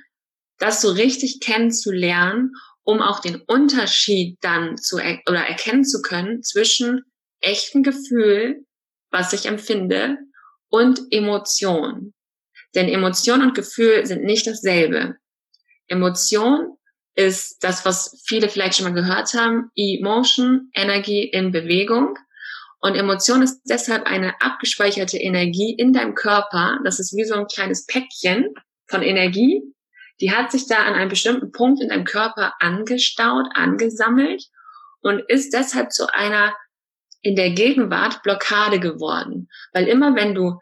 das 0.58 0.82
so 0.82 0.92
richtig 0.92 1.40
kennenzulernen, 1.42 2.52
um 2.84 3.02
auch 3.02 3.20
den 3.20 3.42
Unterschied 3.42 4.38
dann 4.42 4.78
zu 4.78 4.98
er 4.98 5.20
oder 5.28 5.42
erkennen 5.42 5.84
zu 5.84 6.02
können 6.02 6.44
zwischen 6.44 7.02
echten 7.42 7.84
Gefühl, 7.84 8.66
was 9.10 9.34
ich 9.34 9.46
empfinde, 9.46 10.18
und 10.70 11.02
Emotion. 11.12 12.14
Denn 12.76 12.88
Emotion 12.88 13.42
und 13.42 13.56
Gefühl 13.56 14.06
sind 14.06 14.24
nicht 14.24 14.48
dasselbe. 14.48 15.16
Emotion 15.88 16.78
ist 17.16 17.64
das, 17.64 17.86
was 17.86 18.24
viele 18.26 18.50
vielleicht 18.50 18.78
schon 18.78 18.86
mal 18.86 19.02
gehört 19.02 19.34
haben, 19.34 19.70
Emotion, 19.76 20.70
Energie 20.74 21.24
in 21.24 21.52
Bewegung. 21.52 22.18
Und 22.80 22.96
Emotion 22.96 23.44
ist 23.44 23.62
deshalb 23.70 24.06
eine 24.08 24.42
abgespeicherte 24.42 25.18
Energie 25.18 25.74
in 25.74 25.94
deinem 25.94 26.16
Körper. 26.16 26.80
Das 26.84 27.00
ist 27.00 27.16
wie 27.16 27.26
so 27.26 27.36
ein 27.36 27.48
kleines 27.48 27.86
Päckchen 27.86 28.54
von 28.88 29.04
Energie. 29.04 29.62
Die 30.20 30.32
hat 30.32 30.52
sich 30.52 30.68
da 30.68 30.78
an 30.84 30.94
einem 30.94 31.10
bestimmten 31.10 31.52
Punkt 31.52 31.82
in 31.82 31.90
deinem 31.90 32.06
Körper 32.06 32.54
angestaut, 32.60 33.48
angesammelt 33.54 34.44
und 35.02 35.22
ist 35.28 35.54
deshalb 35.54 35.92
zu 35.92 36.08
einer 36.14 36.56
in 37.22 37.36
der 37.36 37.52
Gegenwart 37.52 38.24
Blockade 38.24 38.80
geworden. 38.80 39.48
Weil 39.74 39.88
immer 39.88 40.16
wenn 40.16 40.34
du 40.34 40.60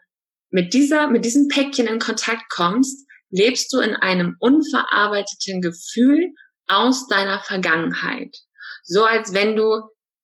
mit 0.50 0.74
dieser, 0.74 1.08
mit 1.08 1.24
diesem 1.24 1.48
Päckchen 1.48 1.86
in 1.86 1.98
Kontakt 1.98 2.50
kommst, 2.50 3.06
lebst 3.30 3.72
du 3.72 3.80
in 3.80 3.94
einem 3.94 4.36
unverarbeiteten 4.38 5.60
Gefühl 5.60 6.32
aus 6.66 7.06
deiner 7.08 7.40
Vergangenheit. 7.40 8.36
So 8.82 9.04
als 9.04 9.32
wenn 9.34 9.56
du 9.56 9.82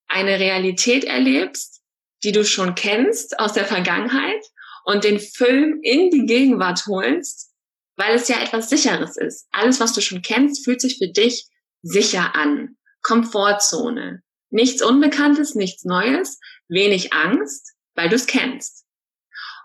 eine 0.09 0.39
Realität 0.39 1.05
erlebst, 1.05 1.83
die 2.23 2.33
du 2.33 2.45
schon 2.45 2.75
kennst 2.75 3.39
aus 3.39 3.53
der 3.53 3.65
Vergangenheit 3.65 4.45
und 4.85 5.05
den 5.05 5.19
Film 5.19 5.81
in 5.83 6.11
die 6.11 6.27
Gegenwart 6.27 6.87
holst, 6.87 7.53
weil 7.97 8.15
es 8.15 8.29
ja 8.29 8.41
etwas 8.41 8.69
Sicheres 8.69 9.17
ist. 9.17 9.49
Alles, 9.51 9.81
was 9.81 9.93
du 9.93 10.01
schon 10.01 10.23
kennst, 10.23 10.65
fühlt 10.65 10.81
sich 10.81 10.99
für 10.99 11.09
dich 11.09 11.49
sicher 11.83 12.35
an. 12.37 12.77
Komfortzone. 13.03 14.23
Nichts 14.51 14.83
Unbekanntes, 14.83 15.55
nichts 15.55 15.85
Neues, 15.85 16.39
wenig 16.69 17.13
Angst, 17.13 17.75
weil 17.95 18.09
du 18.09 18.17
es 18.17 18.27
kennst. 18.27 18.85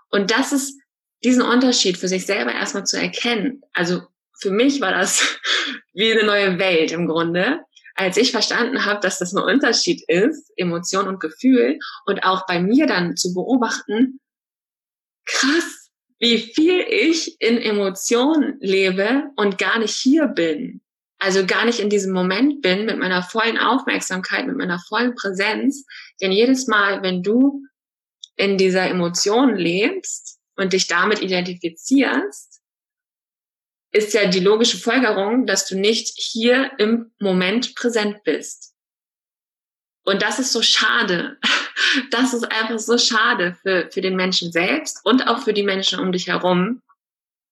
Und 0.10 0.32
das 0.32 0.52
ist 0.52 0.81
diesen 1.24 1.42
Unterschied 1.44 1.98
für 1.98 2.08
sich 2.08 2.26
selber 2.26 2.54
erstmal 2.54 2.86
zu 2.86 3.00
erkennen. 3.00 3.62
Also 3.74 4.02
für 4.40 4.52
mich 4.52 4.82
war 4.82 4.92
das 4.92 5.40
wie 5.94 6.12
eine 6.12 6.26
neue 6.26 6.60
Welt 6.60 6.92
im 6.92 7.08
Grunde, 7.08 7.60
als 7.96 8.18
ich 8.18 8.32
verstanden 8.32 8.86
habe, 8.86 9.00
dass 9.02 9.20
das 9.20 9.34
ein 9.34 9.44
Unterschied 9.44 10.04
ist, 10.08 10.52
Emotion 10.56 11.08
und 11.08 11.20
Gefühl, 11.20 11.78
und 12.06 12.24
auch 12.24 12.46
bei 12.48 12.60
mir 12.60 12.88
dann 12.88 13.16
zu 13.16 13.34
beobachten, 13.34 14.20
krass, 15.26 15.90
wie 16.20 16.40
viel 16.40 16.80
ich 16.80 17.40
in 17.40 17.58
Emotionen 17.58 18.58
lebe 18.60 19.26
und 19.36 19.58
gar 19.58 19.80
nicht 19.80 19.96
hier 19.96 20.28
bin. 20.28 20.82
Also 21.20 21.46
gar 21.46 21.66
nicht 21.66 21.80
in 21.80 21.90
diesem 21.90 22.14
Moment 22.14 22.62
bin 22.62 22.86
mit 22.86 22.98
meiner 22.98 23.22
vollen 23.22 23.60
Aufmerksamkeit, 23.60 24.48
mit 24.48 24.58
meiner 24.58 24.80
vollen 24.80 25.14
Präsenz. 25.14 25.86
Denn 26.20 26.32
jedes 26.32 26.66
Mal, 26.68 27.04
wenn 27.04 27.22
du 27.22 27.64
in 28.38 28.58
dieser 28.58 28.88
Emotion 28.90 29.56
lebst 29.56 30.41
und 30.56 30.74
dich 30.74 30.88
damit 30.88 31.22
identifizierst, 31.22 32.62
ist 33.92 34.14
ja 34.14 34.28
die 34.28 34.40
logische 34.40 34.78
Folgerung, 34.78 35.46
dass 35.46 35.68
du 35.68 35.78
nicht 35.78 36.14
hier 36.18 36.72
im 36.78 37.12
Moment 37.20 37.76
präsent 37.76 38.24
bist. 38.24 38.74
Und 40.04 40.22
das 40.22 40.40
ist 40.40 40.52
so 40.52 40.62
schade. 40.62 41.38
Das 42.10 42.34
ist 42.34 42.46
einfach 42.46 42.80
so 42.80 42.98
schade 42.98 43.58
für, 43.62 43.90
für 43.92 44.00
den 44.00 44.16
Menschen 44.16 44.52
selbst 44.54 45.04
und 45.04 45.28
auch 45.28 45.40
für 45.44 45.52
die 45.52 45.64
Menschen 45.64 46.00
um 46.00 46.14
dich 46.14 46.28
herum, 46.28 46.82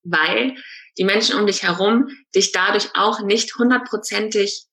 weil 0.04 0.56
die 0.98 1.04
Menschen 1.04 1.38
um 1.38 1.46
dich 1.46 1.64
herum 1.64 2.08
dich 2.34 2.54
dadurch 2.54 2.96
auch 2.96 3.22
nicht 3.22 3.56
hundertprozentig 3.56 4.66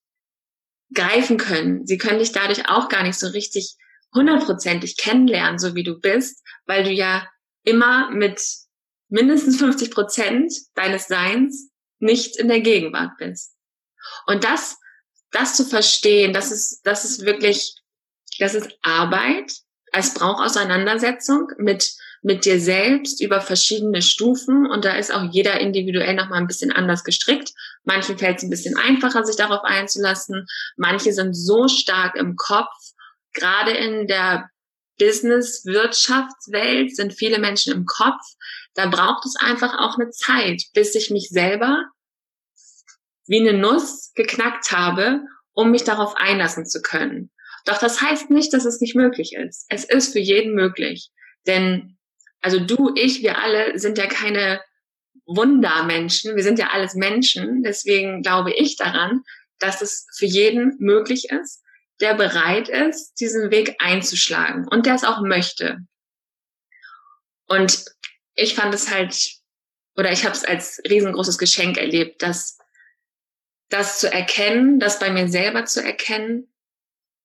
greifen 0.93 1.37
können. 1.37 1.85
Sie 1.85 1.97
können 1.97 2.19
dich 2.19 2.31
dadurch 2.31 2.69
auch 2.69 2.87
gar 2.87 3.03
nicht 3.03 3.19
so 3.19 3.27
richtig 3.27 3.75
hundertprozentig 4.13 4.95
kennenlernen, 4.95 5.59
so 5.59 5.75
wie 5.75 5.83
du 5.83 5.99
bist, 5.99 6.43
weil 6.65 6.83
du 6.83 6.91
ja 6.91 7.27
immer 7.67 8.09
mit 8.11 8.41
mindestens 9.09 9.57
50 9.57 9.91
Prozent 9.91 10.53
deines 10.75 11.07
Seins 11.07 11.69
nicht 11.99 12.37
in 12.37 12.47
der 12.47 12.61
Gegenwart 12.61 13.11
bist. 13.17 13.55
Und 14.25 14.43
das, 14.43 14.77
das 15.31 15.55
zu 15.55 15.65
verstehen, 15.65 16.33
das 16.33 16.51
ist, 16.51 16.81
das 16.83 17.03
ist 17.03 17.25
wirklich, 17.25 17.75
das 18.39 18.53
ist 18.53 18.69
Arbeit. 18.81 19.51
Es 19.91 20.13
braucht 20.13 20.45
Auseinandersetzung 20.45 21.49
mit, 21.57 21.93
mit 22.21 22.45
dir 22.45 22.59
selbst 22.59 23.21
über 23.21 23.41
verschiedene 23.41 24.01
Stufen 24.01 24.65
und 24.69 24.85
da 24.85 24.95
ist 24.95 25.13
auch 25.13 25.23
jeder 25.31 25.59
individuell 25.59 26.15
nochmal 26.15 26.39
ein 26.39 26.47
bisschen 26.47 26.71
anders 26.71 27.03
gestrickt. 27.03 27.51
Manchen 27.83 28.17
fällt 28.17 28.37
es 28.37 28.43
ein 28.43 28.49
bisschen 28.49 28.77
einfacher, 28.77 29.25
sich 29.25 29.35
darauf 29.35 29.63
einzulassen. 29.63 30.45
Manche 30.77 31.11
sind 31.11 31.33
so 31.33 31.67
stark 31.67 32.15
im 32.15 32.35
Kopf, 32.35 32.75
gerade 33.33 33.71
in 33.71 34.07
der 34.07 34.49
Business-Wirtschaftswelt 34.97 36.95
sind 36.95 37.13
viele 37.13 37.39
Menschen 37.39 37.73
im 37.73 37.85
Kopf. 37.85 38.21
Da 38.73 38.87
braucht 38.87 39.25
es 39.25 39.35
einfach 39.35 39.77
auch 39.77 39.97
eine 39.97 40.09
Zeit, 40.09 40.63
bis 40.73 40.95
ich 40.95 41.09
mich 41.09 41.29
selber 41.29 41.85
wie 43.27 43.39
eine 43.39 43.53
Nuss 43.53 44.13
geknackt 44.15 44.71
habe, 44.71 45.21
um 45.53 45.71
mich 45.71 45.83
darauf 45.83 46.15
einlassen 46.15 46.65
zu 46.65 46.81
können. 46.81 47.29
Doch 47.65 47.77
das 47.77 48.01
heißt 48.01 48.29
nicht, 48.29 48.53
dass 48.53 48.65
es 48.65 48.79
nicht 48.79 48.95
möglich 48.95 49.33
ist. 49.33 49.65
Es 49.69 49.83
ist 49.83 50.13
für 50.13 50.19
jeden 50.19 50.53
möglich. 50.53 51.09
Denn, 51.45 51.97
also 52.41 52.59
du, 52.59 52.93
ich, 52.95 53.21
wir 53.21 53.39
alle 53.39 53.77
sind 53.77 53.97
ja 53.97 54.07
keine 54.07 54.61
Wundermenschen. 55.25 56.35
Wir 56.35 56.43
sind 56.43 56.59
ja 56.59 56.69
alles 56.71 56.95
Menschen. 56.95 57.63
Deswegen 57.63 58.21
glaube 58.21 58.53
ich 58.53 58.77
daran, 58.77 59.23
dass 59.59 59.81
es 59.81 60.07
für 60.15 60.25
jeden 60.25 60.77
möglich 60.79 61.29
ist, 61.29 61.61
der 61.99 62.13
bereit 62.13 62.69
ist, 62.69 63.15
diesen 63.19 63.51
Weg 63.51 63.75
einzuschlagen 63.79 64.67
und 64.67 64.85
der 64.85 64.95
es 64.95 65.03
auch 65.03 65.21
möchte. 65.21 65.79
Und 67.47 67.85
ich 68.35 68.55
fand 68.55 68.73
es 68.73 68.91
halt, 68.93 69.31
oder 69.95 70.11
ich 70.11 70.23
habe 70.25 70.35
es 70.35 70.45
als 70.45 70.81
riesengroßes 70.87 71.37
Geschenk 71.37 71.77
erlebt, 71.77 72.21
dass 72.21 72.57
das 73.69 73.99
zu 73.99 74.11
erkennen, 74.11 74.79
das 74.79 74.99
bei 74.99 75.09
mir 75.09 75.27
selber 75.27 75.65
zu 75.65 75.83
erkennen 75.83 76.53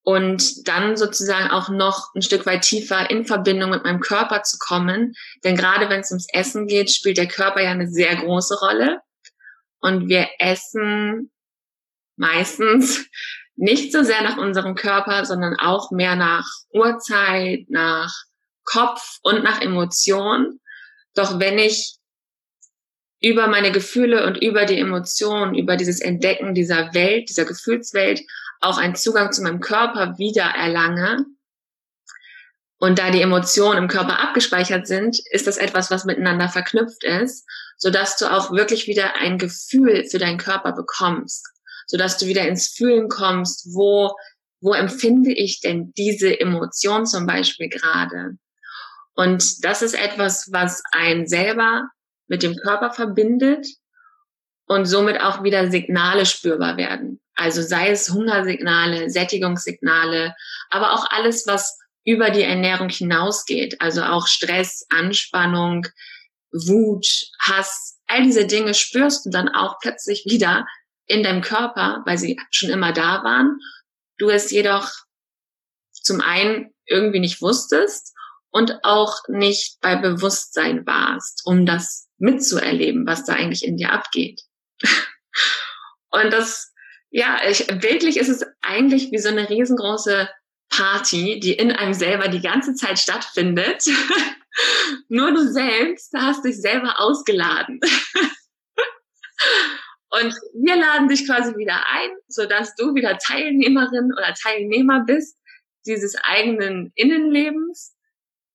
und 0.04 0.66
dann 0.66 0.96
sozusagen 0.96 1.50
auch 1.50 1.68
noch 1.68 2.12
ein 2.14 2.22
Stück 2.22 2.46
weit 2.46 2.62
tiefer 2.62 3.08
in 3.10 3.24
Verbindung 3.24 3.70
mit 3.70 3.84
meinem 3.84 4.00
Körper 4.00 4.42
zu 4.42 4.58
kommen. 4.58 5.14
Denn 5.44 5.56
gerade 5.56 5.88
wenn 5.88 6.00
es 6.00 6.10
ums 6.10 6.26
Essen 6.32 6.66
geht, 6.66 6.90
spielt 6.90 7.18
der 7.18 7.28
Körper 7.28 7.62
ja 7.62 7.70
eine 7.70 7.88
sehr 7.88 8.16
große 8.16 8.58
Rolle. 8.58 9.00
Und 9.80 10.08
wir 10.08 10.28
essen 10.38 11.30
meistens 12.16 13.06
nicht 13.56 13.92
so 13.92 14.02
sehr 14.02 14.22
nach 14.22 14.38
unserem 14.38 14.74
Körper, 14.74 15.24
sondern 15.24 15.56
auch 15.58 15.90
mehr 15.90 16.16
nach 16.16 16.46
Uhrzeit, 16.72 17.66
nach 17.68 18.12
Kopf 18.64 19.18
und 19.22 19.42
nach 19.42 19.60
Emotion. 19.60 20.60
Doch 21.14 21.38
wenn 21.38 21.58
ich 21.58 21.96
über 23.20 23.46
meine 23.46 23.70
Gefühle 23.70 24.26
und 24.26 24.42
über 24.42 24.64
die 24.64 24.78
Emotionen, 24.78 25.54
über 25.54 25.76
dieses 25.76 26.00
Entdecken 26.00 26.54
dieser 26.54 26.92
Welt, 26.94 27.28
dieser 27.28 27.44
Gefühlswelt 27.44 28.22
auch 28.60 28.78
einen 28.78 28.94
Zugang 28.94 29.32
zu 29.32 29.42
meinem 29.42 29.60
Körper 29.60 30.18
wieder 30.18 30.44
erlange, 30.44 31.26
und 32.82 32.98
da 32.98 33.12
die 33.12 33.22
Emotionen 33.22 33.78
im 33.78 33.88
Körper 33.88 34.18
abgespeichert 34.18 34.88
sind, 34.88 35.16
ist 35.30 35.46
das 35.46 35.56
etwas, 35.56 35.92
was 35.92 36.04
miteinander 36.04 36.48
verknüpft 36.48 37.04
ist, 37.04 37.46
so 37.76 37.90
dass 37.90 38.16
du 38.16 38.26
auch 38.26 38.50
wirklich 38.50 38.88
wieder 38.88 39.14
ein 39.14 39.38
Gefühl 39.38 40.04
für 40.10 40.18
deinen 40.18 40.36
Körper 40.36 40.72
bekommst 40.72 41.46
sodass 41.86 42.18
du 42.18 42.26
wieder 42.26 42.46
ins 42.46 42.68
Fühlen 42.68 43.08
kommst, 43.08 43.74
wo, 43.74 44.14
wo 44.60 44.72
empfinde 44.72 45.32
ich 45.32 45.60
denn 45.60 45.92
diese 45.96 46.38
Emotion 46.38 47.06
zum 47.06 47.26
Beispiel 47.26 47.68
gerade? 47.68 48.36
Und 49.14 49.64
das 49.64 49.82
ist 49.82 49.94
etwas, 49.94 50.50
was 50.52 50.82
einen 50.92 51.26
selber 51.26 51.88
mit 52.28 52.42
dem 52.42 52.56
Körper 52.56 52.92
verbindet 52.92 53.66
und 54.66 54.86
somit 54.86 55.20
auch 55.20 55.42
wieder 55.42 55.70
Signale 55.70 56.24
spürbar 56.24 56.76
werden. 56.76 57.20
Also 57.34 57.62
sei 57.62 57.90
es 57.90 58.10
Hungersignale, 58.10 59.10
Sättigungssignale, 59.10 60.34
aber 60.70 60.92
auch 60.92 61.06
alles, 61.10 61.46
was 61.46 61.78
über 62.04 62.30
die 62.30 62.42
Ernährung 62.42 62.88
hinausgeht. 62.88 63.80
Also 63.80 64.02
auch 64.02 64.26
Stress, 64.26 64.86
Anspannung, 64.90 65.86
Wut, 66.52 67.06
Hass, 67.40 67.98
all 68.06 68.24
diese 68.24 68.46
Dinge 68.46 68.74
spürst 68.74 69.26
du 69.26 69.30
dann 69.30 69.48
auch 69.48 69.78
plötzlich 69.80 70.24
wieder 70.26 70.66
in 71.06 71.22
deinem 71.22 71.42
Körper, 71.42 72.02
weil 72.06 72.18
sie 72.18 72.38
schon 72.50 72.70
immer 72.70 72.92
da 72.92 73.22
waren. 73.24 73.58
Du 74.18 74.30
es 74.30 74.50
jedoch 74.50 74.90
zum 75.92 76.20
einen 76.20 76.72
irgendwie 76.86 77.20
nicht 77.20 77.40
wusstest 77.40 78.14
und 78.50 78.84
auch 78.84 79.16
nicht 79.28 79.80
bei 79.80 79.96
Bewusstsein 79.96 80.86
warst, 80.86 81.42
um 81.44 81.66
das 81.66 82.08
mitzuerleben, 82.18 83.06
was 83.06 83.24
da 83.24 83.34
eigentlich 83.34 83.64
in 83.64 83.76
dir 83.76 83.90
abgeht. 83.92 84.42
und 86.10 86.32
das, 86.32 86.72
ja, 87.10 87.40
ich, 87.48 87.66
bildlich 87.66 88.16
ist 88.18 88.28
es 88.28 88.44
eigentlich 88.60 89.10
wie 89.10 89.18
so 89.18 89.28
eine 89.28 89.48
riesengroße 89.48 90.28
Party, 90.68 91.40
die 91.40 91.52
in 91.52 91.72
einem 91.72 91.94
selber 91.94 92.28
die 92.28 92.40
ganze 92.40 92.74
Zeit 92.74 92.98
stattfindet. 92.98 93.84
Nur 95.08 95.32
du 95.32 95.50
selbst 95.50 96.12
hast 96.16 96.44
dich 96.44 96.60
selber 96.60 97.00
ausgeladen. 97.00 97.80
Und 100.20 100.34
wir 100.54 100.76
laden 100.76 101.08
dich 101.08 101.26
quasi 101.26 101.56
wieder 101.56 101.86
ein, 101.88 102.10
sodass 102.28 102.74
du 102.74 102.94
wieder 102.94 103.16
Teilnehmerin 103.16 104.12
oder 104.12 104.34
Teilnehmer 104.34 105.04
bist 105.06 105.38
dieses 105.86 106.16
eigenen 106.22 106.92
Innenlebens, 106.94 107.96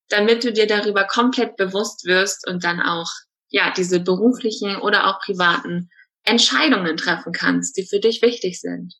damit 0.09 0.43
du 0.43 0.53
dir 0.53 0.67
darüber 0.67 1.05
komplett 1.05 1.55
bewusst 1.57 2.05
wirst 2.05 2.47
und 2.47 2.63
dann 2.63 2.79
auch, 2.79 3.09
ja, 3.49 3.73
diese 3.75 3.99
beruflichen 3.99 4.77
oder 4.77 5.07
auch 5.07 5.19
privaten 5.19 5.89
Entscheidungen 6.23 6.95
treffen 6.95 7.31
kannst, 7.31 7.77
die 7.77 7.87
für 7.87 7.99
dich 7.99 8.21
wichtig 8.21 8.61
sind. 8.61 8.93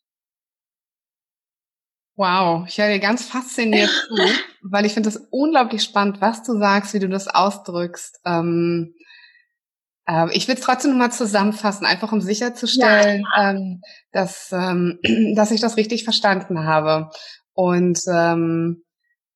Wow, 2.15 2.65
ich 2.67 2.79
höre 2.79 2.87
dir 2.87 2.99
ganz 2.99 3.27
fasziniert 3.27 3.89
zu, 4.07 4.15
weil 4.63 4.85
ich 4.85 4.93
finde 4.93 5.09
es 5.09 5.17
unglaublich 5.29 5.83
spannend, 5.83 6.21
was 6.21 6.41
du 6.43 6.57
sagst, 6.57 6.95
wie 6.95 6.99
du 6.99 7.09
das 7.09 7.27
ausdrückst. 7.27 8.19
Ähm, 8.25 8.95
ähm, 10.07 10.29
ich 10.31 10.47
will 10.47 10.55
es 10.55 10.61
trotzdem 10.61 10.91
nochmal 10.91 11.11
zusammenfassen, 11.11 11.85
einfach 11.85 12.11
um 12.11 12.21
sicherzustellen, 12.21 13.23
ja. 13.35 13.51
ähm, 13.51 13.81
dass, 14.11 14.51
ähm, 14.51 14.99
dass 15.35 15.51
ich 15.51 15.61
das 15.61 15.77
richtig 15.77 16.03
verstanden 16.03 16.65
habe. 16.65 17.09
Und 17.53 17.99
ähm, 18.11 18.83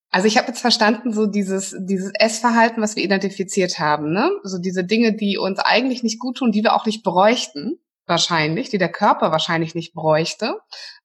also 0.10 0.28
ich 0.28 0.38
habe 0.38 0.48
jetzt 0.48 0.60
verstanden, 0.60 1.14
so 1.14 1.26
dieses, 1.26 1.76
dieses 1.80 2.12
Essverhalten, 2.14 2.82
was 2.82 2.96
wir 2.96 3.04
identifiziert 3.04 3.80
haben, 3.80 4.12
ne? 4.12 4.30
So 4.44 4.60
diese 4.60 4.84
Dinge, 4.84 5.16
die 5.16 5.38
uns 5.38 5.60
eigentlich 5.60 6.04
nicht 6.04 6.20
gut 6.20 6.38
tun, 6.38 6.52
die 6.52 6.64
wir 6.64 6.76
auch 6.76 6.86
nicht 6.86 7.04
bräuchten, 7.04 7.80
wahrscheinlich, 8.08 8.70
die 8.70 8.78
der 8.78 8.92
Körper 8.92 9.32
wahrscheinlich 9.32 9.74
nicht 9.74 9.94
bräuchte. 9.94 10.56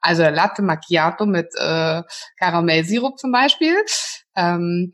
Also 0.01 0.25
Latte 0.25 0.63
Macchiato 0.63 1.25
mit 1.25 1.55
äh, 1.55 2.03
Karamellsirup 2.39 3.19
zum 3.19 3.31
Beispiel. 3.31 3.77
Ähm, 4.35 4.93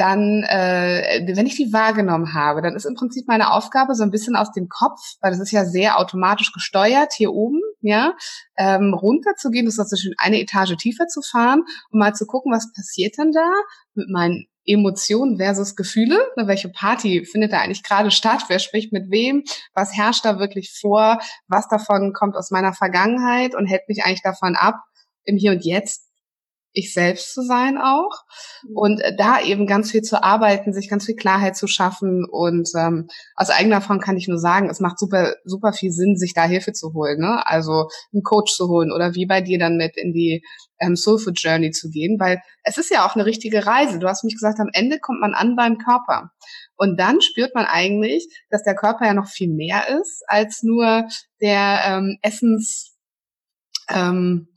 dann, 0.00 0.44
äh, 0.44 1.26
wenn 1.36 1.46
ich 1.46 1.56
die 1.56 1.72
wahrgenommen 1.74 2.32
habe, 2.32 2.62
dann 2.62 2.74
ist 2.74 2.86
im 2.86 2.94
Prinzip 2.94 3.28
meine 3.28 3.52
Aufgabe 3.52 3.94
so 3.94 4.02
ein 4.02 4.10
bisschen 4.10 4.34
aus 4.34 4.50
dem 4.52 4.68
Kopf, 4.68 4.98
weil 5.20 5.30
das 5.30 5.40
ist 5.40 5.50
ja 5.50 5.66
sehr 5.66 5.98
automatisch 5.98 6.52
gesteuert 6.52 7.12
hier 7.12 7.32
oben, 7.32 7.60
ja, 7.82 8.14
ähm, 8.56 8.94
runterzugehen, 8.94 9.66
das 9.66 9.74
ist 9.74 9.80
also 9.80 9.96
schön 9.96 10.14
eine 10.16 10.40
Etage 10.40 10.76
tiefer 10.76 11.06
zu 11.06 11.20
fahren 11.20 11.64
und 11.90 11.98
mal 11.98 12.14
zu 12.14 12.26
gucken, 12.26 12.50
was 12.50 12.72
passiert 12.72 13.18
denn 13.18 13.32
da 13.32 13.50
mit 13.94 14.08
meinen 14.08 14.46
Emotionen 14.64 15.36
versus 15.36 15.76
Gefühle. 15.76 16.18
Ne, 16.36 16.46
welche 16.46 16.70
Party 16.70 17.24
findet 17.24 17.52
da 17.52 17.60
eigentlich 17.60 17.82
gerade 17.82 18.10
statt? 18.10 18.44
Wer 18.48 18.58
spricht 18.58 18.92
mit 18.92 19.10
wem? 19.10 19.44
Was 19.74 19.94
herrscht 19.94 20.24
da 20.24 20.38
wirklich 20.38 20.72
vor? 20.72 21.18
Was 21.48 21.68
davon 21.68 22.12
kommt 22.12 22.36
aus 22.36 22.50
meiner 22.50 22.72
Vergangenheit 22.72 23.54
und 23.54 23.66
hält 23.66 23.88
mich 23.88 24.04
eigentlich 24.04 24.22
davon 24.22 24.56
ab, 24.56 24.76
im 25.24 25.36
Hier 25.36 25.52
und 25.52 25.64
Jetzt 25.64 26.09
ich 26.72 26.92
selbst 26.92 27.34
zu 27.34 27.42
sein 27.42 27.78
auch 27.78 28.24
mhm. 28.62 28.76
und 28.76 29.00
äh, 29.00 29.16
da 29.16 29.40
eben 29.40 29.66
ganz 29.66 29.90
viel 29.90 30.02
zu 30.02 30.22
arbeiten, 30.22 30.72
sich 30.72 30.88
ganz 30.88 31.06
viel 31.06 31.16
Klarheit 31.16 31.56
zu 31.56 31.66
schaffen 31.66 32.24
und 32.30 32.68
ähm, 32.76 33.08
aus 33.34 33.50
eigener 33.50 33.76
Erfahrung 33.76 34.00
kann 34.00 34.16
ich 34.16 34.28
nur 34.28 34.38
sagen, 34.38 34.70
es 34.70 34.80
macht 34.80 34.98
super 34.98 35.34
super 35.44 35.72
viel 35.72 35.90
Sinn, 35.90 36.16
sich 36.16 36.34
da 36.34 36.44
Hilfe 36.44 36.72
zu 36.72 36.92
holen, 36.94 37.20
ne? 37.20 37.46
Also 37.46 37.88
einen 38.12 38.22
Coach 38.22 38.54
zu 38.54 38.68
holen 38.68 38.92
oder 38.92 39.14
wie 39.14 39.26
bei 39.26 39.40
dir 39.40 39.58
dann 39.58 39.76
mit 39.76 39.96
in 39.96 40.12
die 40.12 40.44
ähm, 40.80 40.96
Soul 40.96 41.18
Food 41.18 41.40
Journey 41.40 41.70
zu 41.70 41.90
gehen, 41.90 42.18
weil 42.18 42.40
es 42.62 42.78
ist 42.78 42.90
ja 42.90 43.06
auch 43.06 43.14
eine 43.14 43.26
richtige 43.26 43.66
Reise. 43.66 43.98
Du 43.98 44.08
hast 44.08 44.24
mich 44.24 44.34
gesagt, 44.34 44.60
am 44.60 44.70
Ende 44.72 44.98
kommt 44.98 45.20
man 45.20 45.34
an 45.34 45.56
beim 45.56 45.78
Körper 45.78 46.30
und 46.76 46.98
dann 46.98 47.20
spürt 47.20 47.54
man 47.54 47.66
eigentlich, 47.66 48.28
dass 48.48 48.62
der 48.62 48.74
Körper 48.74 49.06
ja 49.06 49.14
noch 49.14 49.28
viel 49.28 49.52
mehr 49.52 49.88
ist 50.00 50.22
als 50.26 50.62
nur 50.62 51.06
der 51.40 51.80
ähm, 51.86 52.18
Essens 52.22 52.96
ähm, 53.88 54.48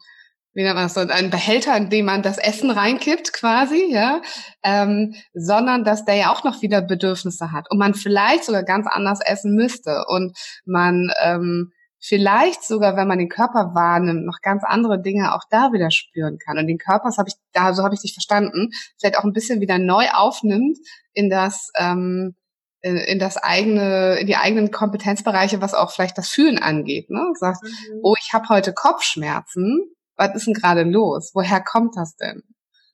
wie 0.53 0.63
nennt 0.63 0.75
man 0.75 0.85
das 0.85 0.93
so, 0.93 1.01
ein 1.01 1.29
Behälter, 1.29 1.75
in 1.75 1.89
dem 1.89 2.05
man 2.05 2.21
das 2.21 2.37
Essen 2.37 2.69
reinkippt 2.69 3.33
quasi, 3.33 3.85
ja, 3.89 4.21
ähm, 4.63 5.15
sondern 5.33 5.83
dass 5.83 6.05
der 6.05 6.15
ja 6.15 6.31
auch 6.31 6.43
noch 6.43 6.61
wieder 6.61 6.81
Bedürfnisse 6.81 7.51
hat 7.51 7.69
und 7.71 7.77
man 7.77 7.93
vielleicht 7.93 8.45
sogar 8.45 8.63
ganz 8.63 8.87
anders 8.89 9.19
essen 9.25 9.55
müsste 9.55 10.05
und 10.07 10.37
man 10.65 11.11
ähm, 11.23 11.71
vielleicht 11.99 12.63
sogar, 12.63 12.97
wenn 12.97 13.07
man 13.07 13.17
den 13.17 13.29
Körper 13.29 13.73
wahrnimmt, 13.73 14.25
noch 14.25 14.39
ganz 14.41 14.63
andere 14.63 15.01
Dinge 15.01 15.33
auch 15.33 15.43
da 15.49 15.71
wieder 15.71 15.89
spüren 15.89 16.37
kann 16.37 16.57
und 16.57 16.67
den 16.67 16.77
Körper, 16.77 17.05
das 17.05 17.17
habe 17.17 17.29
ich 17.29 17.35
da, 17.53 17.73
so 17.73 17.83
habe 17.83 17.95
ich 17.95 18.01
dich 18.01 18.13
verstanden, 18.13 18.69
vielleicht 18.99 19.17
auch 19.17 19.23
ein 19.23 19.33
bisschen 19.33 19.61
wieder 19.61 19.79
neu 19.79 20.05
aufnimmt 20.13 20.77
in 21.13 21.29
das 21.29 21.71
ähm, 21.77 22.35
in 22.83 23.17
das 23.17 23.37
eigene, 23.37 24.17
in 24.19 24.27
die 24.27 24.35
eigenen 24.35 24.69
Kompetenzbereiche, 24.69 25.61
was 25.61 25.73
auch 25.73 25.91
vielleicht 25.91 26.17
das 26.17 26.27
Fühlen 26.27 26.59
angeht. 26.59 27.09
Ne? 27.09 27.31
Sagst, 27.35 27.63
mhm. 27.63 27.99
oh, 28.03 28.15
ich 28.19 28.33
habe 28.33 28.49
heute 28.49 28.73
Kopfschmerzen 28.73 29.93
was 30.15 30.35
ist 30.35 30.47
denn 30.47 30.53
gerade 30.53 30.83
los? 30.83 31.31
Woher 31.33 31.61
kommt 31.61 31.95
das 31.95 32.15
denn? 32.15 32.43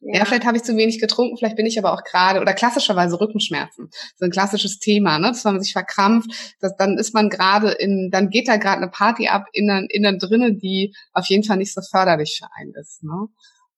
Ja, 0.02 0.20
ja 0.20 0.26
vielleicht 0.26 0.46
habe 0.46 0.58
ich 0.58 0.64
zu 0.64 0.78
wenig 0.78 1.00
getrunken, 1.00 1.38
vielleicht 1.38 1.56
bin 1.56 1.66
ich 1.66 1.78
aber 1.78 1.94
auch 1.94 2.04
gerade, 2.04 2.40
oder 2.40 2.54
klassischerweise 2.54 3.20
Rückenschmerzen. 3.20 3.90
So 4.16 4.26
ein 4.26 4.32
klassisches 4.32 4.80
Thema, 4.80 5.20
ne? 5.20 5.28
dass 5.28 5.44
man 5.44 5.62
sich 5.62 5.74
verkrampft, 5.74 6.56
dass, 6.62 6.76
dann 6.78 6.98
ist 6.98 7.14
man 7.14 7.30
gerade 7.30 7.72
in, 7.72 8.10
dann 8.12 8.30
geht 8.30 8.48
da 8.48 8.58
gerade 8.58 8.82
eine 8.82 8.92
Party 8.92 9.28
ab 9.28 9.46
innen, 9.52 9.88
innen 9.90 10.20
drinnen, 10.20 10.58
die 10.58 10.94
auf 11.14 11.26
jeden 11.26 11.44
Fall 11.44 11.58
nicht 11.58 11.74
so 11.74 11.82
förderlich 11.82 12.40
für 12.40 12.50
einen 12.58 12.74
ist. 12.76 13.04
Ne? 13.04 13.28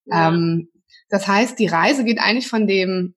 Ja. 0.06 0.30
Ähm, 0.30 0.70
das 1.10 1.28
heißt, 1.28 1.60
die 1.60 1.68
Reise 1.68 2.04
geht 2.06 2.20
eigentlich 2.20 2.48
von 2.48 2.68
dem 2.68 3.16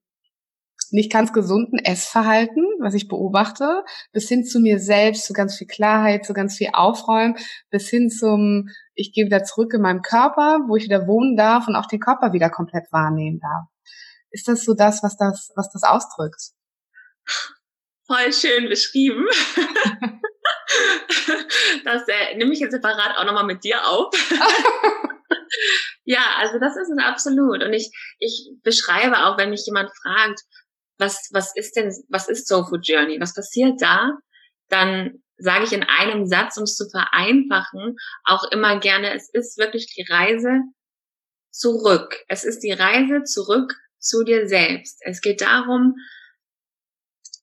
nicht 0.91 1.11
ganz 1.11 1.33
gesunden 1.33 1.79
Essverhalten, 1.79 2.63
was 2.79 2.93
ich 2.93 3.07
beobachte, 3.07 3.83
bis 4.11 4.27
hin 4.27 4.45
zu 4.45 4.59
mir 4.59 4.79
selbst, 4.79 5.25
zu 5.25 5.33
ganz 5.33 5.57
viel 5.57 5.67
Klarheit, 5.67 6.25
zu 6.25 6.33
ganz 6.33 6.57
viel 6.57 6.69
Aufräumen, 6.73 7.35
bis 7.69 7.89
hin 7.89 8.09
zum, 8.09 8.69
ich 8.93 9.13
gehe 9.13 9.25
wieder 9.25 9.43
zurück 9.43 9.73
in 9.73 9.81
meinem 9.81 10.01
Körper, 10.01 10.59
wo 10.67 10.75
ich 10.75 10.83
wieder 10.83 11.07
wohnen 11.07 11.35
darf 11.35 11.67
und 11.67 11.75
auch 11.75 11.87
den 11.87 11.99
Körper 11.99 12.33
wieder 12.33 12.49
komplett 12.49 12.91
wahrnehmen 12.91 13.39
darf. 13.39 13.65
Ist 14.31 14.47
das 14.47 14.65
so 14.65 14.73
das, 14.73 15.01
was 15.03 15.17
das, 15.17 15.51
was 15.55 15.71
das 15.71 15.83
ausdrückt? 15.83 16.51
Voll 18.07 18.33
schön 18.33 18.69
beschrieben. 18.69 19.25
das 21.85 22.07
äh, 22.07 22.35
nehme 22.37 22.53
ich 22.53 22.59
jetzt 22.59 22.73
separat 22.73 23.17
auch 23.17 23.25
nochmal 23.25 23.45
mit 23.45 23.63
dir 23.63 23.85
auf. 23.87 24.13
ja, 26.03 26.23
also 26.37 26.59
das 26.59 26.75
ist 26.75 26.89
es 26.89 27.03
absolut. 27.03 27.63
Und 27.63 27.73
ich, 27.73 27.91
ich 28.19 28.51
beschreibe 28.63 29.25
auch, 29.25 29.37
wenn 29.37 29.49
mich 29.49 29.65
jemand 29.65 29.89
fragt, 30.03 30.41
was, 30.97 31.29
was 31.31 31.55
ist 31.55 31.75
denn, 31.75 31.93
was 32.09 32.29
ist 32.29 32.47
Soul 32.47 32.65
Food 32.65 32.87
Journey? 32.87 33.19
Was 33.19 33.33
passiert 33.33 33.81
da? 33.81 34.11
Dann 34.69 35.23
sage 35.37 35.65
ich 35.65 35.73
in 35.73 35.83
einem 35.83 36.25
Satz, 36.25 36.57
um 36.57 36.63
es 36.63 36.75
zu 36.75 36.89
vereinfachen, 36.89 37.97
auch 38.23 38.49
immer 38.51 38.79
gerne, 38.79 39.13
es 39.13 39.29
ist 39.33 39.57
wirklich 39.57 39.87
die 39.87 40.05
Reise 40.09 40.61
zurück. 41.51 42.23
Es 42.27 42.43
ist 42.45 42.59
die 42.59 42.71
Reise 42.71 43.23
zurück 43.23 43.73
zu 43.99 44.23
dir 44.23 44.47
selbst. 44.47 44.99
Es 45.01 45.21
geht 45.21 45.41
darum, 45.41 45.95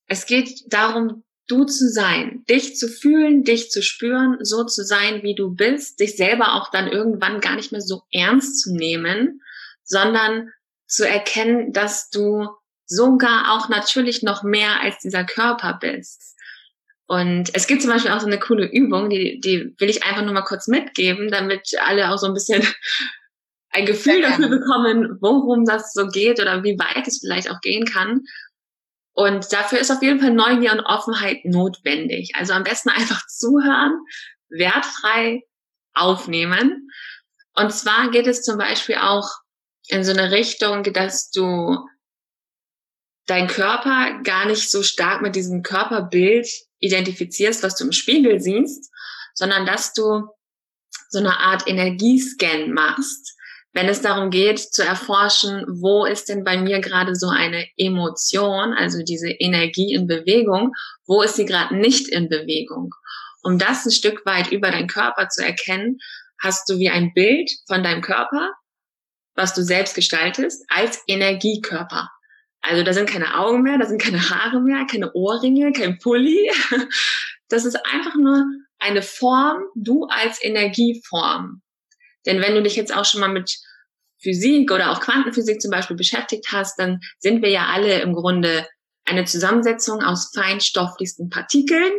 es 0.07 0.27
geht 0.27 0.51
darum, 0.69 1.25
du 1.49 1.65
zu 1.65 1.89
sein, 1.89 2.45
dich 2.49 2.77
zu 2.77 2.89
fühlen, 2.89 3.43
dich 3.43 3.71
zu 3.71 3.83
spüren, 3.83 4.39
so 4.43 4.65
zu 4.65 4.85
sein, 4.85 5.23
wie 5.23 5.35
du 5.35 5.55
bist, 5.55 6.01
dich 6.01 6.17
selber 6.17 6.55
auch 6.55 6.71
dann 6.71 6.89
irgendwann 6.89 7.41
gar 7.41 7.57
nicht 7.57 7.73
mehr 7.73 7.81
so 7.81 8.03
ernst 8.13 8.61
zu 8.61 8.75
nehmen, 8.75 9.41
sondern 9.83 10.51
zu 10.87 11.07
erkennen, 11.07 11.73
dass 11.73 12.11
du 12.11 12.49
sogar 12.95 13.53
auch 13.53 13.69
natürlich 13.69 14.23
noch 14.23 14.43
mehr 14.43 14.81
als 14.81 14.99
dieser 14.99 15.25
Körper 15.25 15.79
bist. 15.81 16.37
Und 17.07 17.51
es 17.55 17.67
gibt 17.67 17.83
zum 17.83 17.91
Beispiel 17.91 18.11
auch 18.11 18.21
so 18.21 18.27
eine 18.27 18.39
coole 18.39 18.67
Übung, 18.67 19.11
die, 19.11 19.41
die 19.41 19.75
will 19.79 19.91
ich 19.91 20.05
einfach 20.05 20.23
nur 20.23 20.33
mal 20.33 20.45
kurz 20.45 20.67
mitgeben, 20.67 21.31
damit 21.31 21.71
alle 21.85 22.11
auch 22.11 22.19
so 22.19 22.27
ein 22.27 22.35
bisschen 22.35 22.63
ein 23.71 23.87
Gefühl 23.87 24.23
dafür 24.23 24.49
bekommen, 24.49 25.19
worum 25.21 25.65
das 25.65 25.93
so 25.93 26.07
geht 26.09 26.41
oder 26.41 26.63
wie 26.63 26.79
weit 26.79 27.07
es 27.07 27.21
vielleicht 27.21 27.51
auch 27.51 27.61
gehen 27.61 27.85
kann. 27.85 28.23
Und 29.15 29.53
dafür 29.53 29.79
ist 29.79 29.91
auf 29.91 30.03
jeden 30.03 30.21
Fall 30.21 30.33
Neugier 30.33 30.73
und 30.73 30.81
Offenheit 30.81 31.45
notwendig. 31.45 32.33
Also 32.35 32.55
am 32.55 32.65
besten 32.65 32.89
einfach 32.91 33.27
zuhören, 33.27 33.93
wertfrei 34.49 35.43
aufnehmen. 35.95 36.89
Und 37.55 37.73
zwar 37.73 38.11
geht 38.11 38.27
es 38.27 38.43
zum 38.43 38.57
Beispiel 38.57 38.97
auch 38.97 39.29
in 39.89 40.05
so 40.05 40.13
eine 40.13 40.31
Richtung, 40.31 40.85
dass 40.85 41.31
du 41.31 41.77
dein 43.27 43.47
Körper 43.47 44.21
gar 44.25 44.47
nicht 44.47 44.71
so 44.71 44.83
stark 44.83 45.23
mit 45.23 45.37
diesem 45.37 45.63
Körperbild 45.63 46.49
identifizierst, 46.81 47.63
was 47.63 47.77
du 47.77 47.85
im 47.85 47.93
Spiegel 47.93 48.41
siehst, 48.41 48.91
sondern 49.35 49.67
dass 49.67 49.93
du 49.93 50.29
so 51.09 51.19
eine 51.19 51.39
Art 51.39 51.69
Energiescan 51.69 52.73
machst, 52.73 53.37
wenn 53.75 53.89
es 53.89 54.03
darum 54.03 54.31
geht 54.31 54.59
zu 54.59 54.85
erforschen, 54.85 55.65
wo 55.69 56.05
ist 56.05 56.29
denn 56.29 56.45
bei 56.45 56.59
mir 56.59 56.81
gerade 56.81 57.15
so 57.15 57.29
eine 57.29 57.67
Emotion, 57.77 58.75
also 58.75 59.03
diese 59.03 59.31
Energie 59.31 59.95
in 59.95 60.07
Bewegung, 60.07 60.73
wo 61.07 61.23
ist 61.23 61.37
sie 61.37 61.47
gerade 61.47 61.77
nicht 61.77 62.09
in 62.09 62.29
Bewegung? 62.29 62.91
Um 63.43 63.59
das 63.59 63.87
ein 63.87 63.93
Stück 63.93 64.27
weit 64.27 64.53
über 64.53 64.71
deinen 64.71 64.89
Körper 64.89 65.29
zu 65.29 65.45
erkennen, 65.45 65.99
hast 66.39 66.69
du 66.69 66.79
wie 66.79 66.91
ein 66.91 67.13
Bild 67.15 67.51
von 67.67 67.83
deinem 67.83 68.03
Körper, 68.03 68.53
was 69.35 69.55
du 69.55 69.63
selbst 69.63 69.95
gestaltest, 69.95 70.65
als 70.69 71.03
Energiekörper. 71.07 72.11
Also 72.63 72.85
da 72.85 72.93
sind 72.93 73.09
keine 73.09 73.39
Augen 73.39 73.63
mehr, 73.63 73.77
da 73.79 73.87
sind 73.87 74.01
keine 74.01 74.31
Haare 74.31 74.61
mehr, 74.61 74.87
keine 74.89 75.13
Ohrringe, 75.13 75.73
kein 75.73 75.99
Pulli. 75.99 76.51
Das 77.49 77.67
ist 77.67 77.77
einfach 77.93 78.15
nur 78.15 78.47
eine 78.79 79.03
Form, 79.03 79.65
du 79.75 80.05
als 80.07 80.43
Energieform. 80.43 81.61
Denn 82.25 82.41
wenn 82.41 82.55
du 82.55 82.63
dich 82.63 82.77
jetzt 82.77 82.97
auch 82.97 83.05
schon 83.05 83.21
mal 83.21 83.29
mit 83.29 83.59
Physik 84.23 84.71
oder 84.71 84.91
auch 84.91 85.01
Quantenphysik 85.01 85.61
zum 85.61 85.71
Beispiel 85.71 85.97
beschäftigt 85.97 86.47
hast, 86.51 86.79
dann 86.79 87.01
sind 87.19 87.43
wir 87.43 87.51
ja 87.51 87.67
alle 87.67 88.01
im 88.01 88.15
Grunde 88.15 88.67
eine 89.05 89.25
Zusammensetzung 89.25 90.01
aus 90.03 90.31
feinstofflichsten 90.35 91.29
Partikeln. 91.29 91.93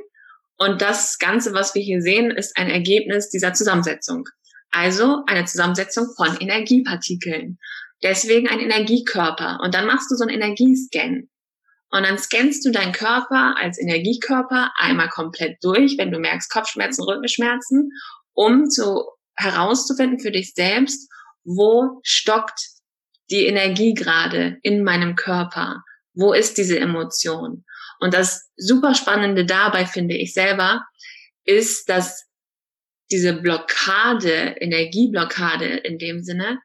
Und 0.58 0.82
das 0.82 1.20
Ganze, 1.20 1.54
was 1.54 1.76
wir 1.76 1.82
hier 1.82 2.02
sehen, 2.02 2.32
ist 2.32 2.58
ein 2.58 2.70
Ergebnis 2.70 3.30
dieser 3.30 3.54
Zusammensetzung. 3.54 4.28
Also 4.72 5.24
eine 5.28 5.46
Zusammensetzung 5.46 6.08
von 6.16 6.38
Energiepartikeln. 6.38 7.60
Deswegen 8.04 8.50
ein 8.50 8.60
Energiekörper. 8.60 9.60
Und 9.62 9.74
dann 9.74 9.88
machst 9.88 10.12
du 10.12 10.16
so 10.16 10.26
einen 10.26 10.36
Energiescan. 10.42 11.30
Und 11.90 12.04
dann 12.04 12.18
scannst 12.18 12.66
du 12.66 12.72
deinen 12.72 12.92
Körper 12.92 13.56
als 13.58 13.80
Energiekörper 13.80 14.72
einmal 14.78 15.10
komplett 15.10 15.58
durch, 15.62 15.98
wenn 15.98 16.12
du 16.12 16.20
merkst 16.20 16.52
Kopfschmerzen, 16.52 17.04
Rückenschmerzen, 17.04 17.92
um 18.34 18.70
zu 18.70 19.06
herauszufinden 19.36 20.20
für 20.20 20.32
dich 20.32 20.54
selbst, 20.54 21.10
wo 21.44 22.00
stockt 22.04 22.60
die 23.30 23.46
Energie 23.46 23.94
gerade 23.94 24.58
in 24.64 24.84
meinem 24.84 25.16
Körper? 25.16 25.84
Wo 26.14 26.34
ist 26.34 26.58
diese 26.58 26.80
Emotion? 26.80 27.64
Und 28.00 28.14
das 28.14 28.50
super 28.58 28.96
spannende 28.96 29.46
dabei 29.46 29.86
finde 29.86 30.16
ich 30.16 30.34
selber 30.34 30.86
ist, 31.46 31.90
dass 31.90 32.26
diese 33.12 33.34
Blockade, 33.34 34.56
Energieblockade 34.60 35.66
in 35.66 35.98
dem 36.00 36.24
Sinne, 36.24 36.60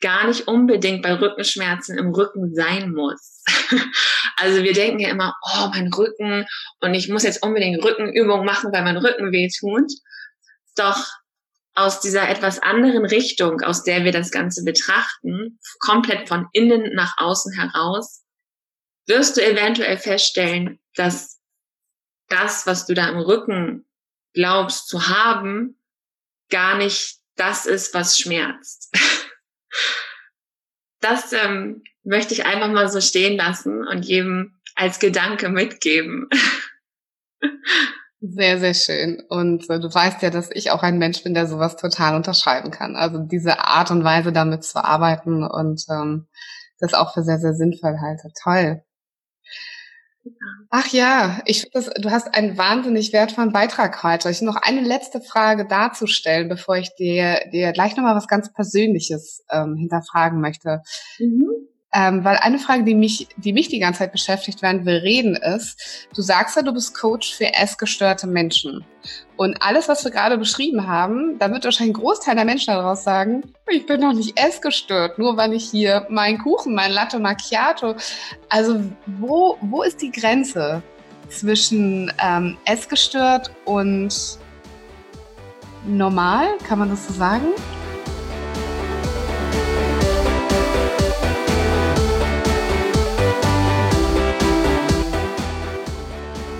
gar 0.00 0.26
nicht 0.26 0.48
unbedingt 0.48 1.02
bei 1.02 1.14
Rückenschmerzen 1.14 1.98
im 1.98 2.14
Rücken 2.14 2.54
sein 2.54 2.92
muss. 2.92 3.44
also 4.36 4.62
wir 4.62 4.72
denken 4.72 5.00
ja 5.00 5.10
immer, 5.10 5.36
oh, 5.42 5.68
mein 5.70 5.92
Rücken 5.92 6.46
und 6.80 6.94
ich 6.94 7.08
muss 7.08 7.22
jetzt 7.22 7.42
unbedingt 7.42 7.84
Rückenübungen 7.84 8.46
machen, 8.46 8.72
weil 8.72 8.82
mein 8.82 8.96
Rücken 8.96 9.32
weh 9.32 9.48
tut. 9.48 9.90
Doch 10.76 11.06
aus 11.74 12.00
dieser 12.00 12.28
etwas 12.28 12.58
anderen 12.60 13.04
Richtung, 13.04 13.60
aus 13.60 13.82
der 13.84 14.04
wir 14.04 14.12
das 14.12 14.30
Ganze 14.30 14.64
betrachten, 14.64 15.58
komplett 15.78 16.28
von 16.28 16.46
innen 16.52 16.94
nach 16.94 17.16
außen 17.18 17.52
heraus, 17.52 18.24
wirst 19.06 19.36
du 19.36 19.44
eventuell 19.44 19.98
feststellen, 19.98 20.78
dass 20.94 21.40
das, 22.28 22.66
was 22.66 22.86
du 22.86 22.94
da 22.94 23.08
im 23.08 23.18
Rücken 23.18 23.86
glaubst 24.32 24.88
zu 24.88 25.08
haben, 25.08 25.80
gar 26.48 26.76
nicht 26.76 27.18
das 27.36 27.66
ist, 27.66 27.94
was 27.94 28.18
schmerzt. 28.18 28.94
Das 31.00 31.32
ähm, 31.32 31.82
möchte 32.02 32.34
ich 32.34 32.46
einfach 32.46 32.68
mal 32.68 32.88
so 32.88 33.00
stehen 33.00 33.36
lassen 33.36 33.86
und 33.86 34.04
jedem 34.04 34.60
als 34.74 34.98
Gedanke 34.98 35.48
mitgeben. 35.48 36.28
Sehr, 38.22 38.58
sehr 38.60 38.74
schön. 38.74 39.22
Und 39.30 39.70
äh, 39.70 39.80
du 39.80 39.92
weißt 39.92 40.20
ja, 40.20 40.28
dass 40.28 40.50
ich 40.50 40.70
auch 40.70 40.82
ein 40.82 40.98
Mensch 40.98 41.22
bin, 41.22 41.32
der 41.32 41.46
sowas 41.46 41.76
total 41.76 42.14
unterschreiben 42.16 42.70
kann. 42.70 42.94
Also 42.94 43.18
diese 43.18 43.60
Art 43.60 43.90
und 43.90 44.04
Weise 44.04 44.30
damit 44.30 44.62
zu 44.62 44.84
arbeiten 44.84 45.42
und 45.42 45.82
ähm, 45.90 46.28
das 46.80 46.92
auch 46.92 47.14
für 47.14 47.22
sehr, 47.22 47.38
sehr 47.38 47.54
sinnvoll 47.54 47.98
halte. 47.98 48.28
Toll. 48.42 48.82
Ach 50.70 50.86
ja, 50.88 51.40
ich 51.46 51.62
finde, 51.62 51.90
du 52.00 52.10
hast 52.10 52.34
einen 52.34 52.56
wahnsinnig 52.56 53.12
wertvollen 53.12 53.52
Beitrag 53.52 54.02
heute. 54.02 54.30
Ich 54.30 54.40
noch 54.42 54.56
eine 54.56 54.82
letzte 54.82 55.20
Frage 55.20 55.66
dazu 55.66 56.06
stellen, 56.06 56.48
bevor 56.48 56.76
ich 56.76 56.94
dir, 56.94 57.40
dir 57.52 57.72
gleich 57.72 57.96
nochmal 57.96 58.14
was 58.14 58.28
ganz 58.28 58.52
Persönliches 58.52 59.44
ähm, 59.50 59.76
hinterfragen 59.76 60.40
möchte. 60.40 60.82
Mhm. 61.18 61.48
Ähm, 61.92 62.24
weil 62.24 62.36
eine 62.36 62.60
Frage, 62.60 62.84
die 62.84 62.94
mich, 62.94 63.26
die 63.36 63.52
mich 63.52 63.68
die 63.68 63.80
ganze 63.80 64.00
Zeit 64.00 64.12
beschäftigt, 64.12 64.62
während 64.62 64.86
wir 64.86 65.02
reden, 65.02 65.34
ist, 65.34 66.08
du 66.14 66.22
sagst 66.22 66.54
ja, 66.54 66.62
du 66.62 66.72
bist 66.72 66.94
Coach 66.94 67.34
für 67.34 67.52
essgestörte 67.52 68.28
Menschen. 68.28 68.84
Und 69.36 69.60
alles, 69.60 69.88
was 69.88 70.04
wir 70.04 70.12
gerade 70.12 70.38
beschrieben 70.38 70.86
haben, 70.86 71.38
da 71.38 71.50
wird 71.50 71.64
wahrscheinlich 71.64 71.96
ein 71.96 72.00
Großteil 72.00 72.36
der 72.36 72.44
Menschen 72.44 72.72
daraus 72.72 73.02
sagen, 73.02 73.42
ich 73.68 73.86
bin 73.86 74.02
doch 74.02 74.12
nicht 74.12 74.38
essgestört, 74.38 75.18
nur 75.18 75.36
weil 75.36 75.52
ich 75.52 75.68
hier 75.68 76.06
meinen 76.10 76.38
Kuchen, 76.38 76.74
mein 76.74 76.92
Latte 76.92 77.18
Macchiato. 77.18 77.96
Also 78.48 78.84
wo, 79.06 79.56
wo 79.60 79.82
ist 79.82 80.00
die 80.00 80.12
Grenze 80.12 80.82
zwischen 81.28 82.12
ähm, 82.22 82.56
essgestört 82.66 83.50
und 83.64 84.38
normal? 85.86 86.46
Kann 86.68 86.78
man 86.78 86.90
das 86.90 87.08
so 87.08 87.14
sagen? 87.14 87.48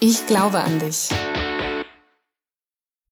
Ich 0.00 0.26
glaube 0.26 0.60
an 0.60 0.78
dich. 0.78 1.08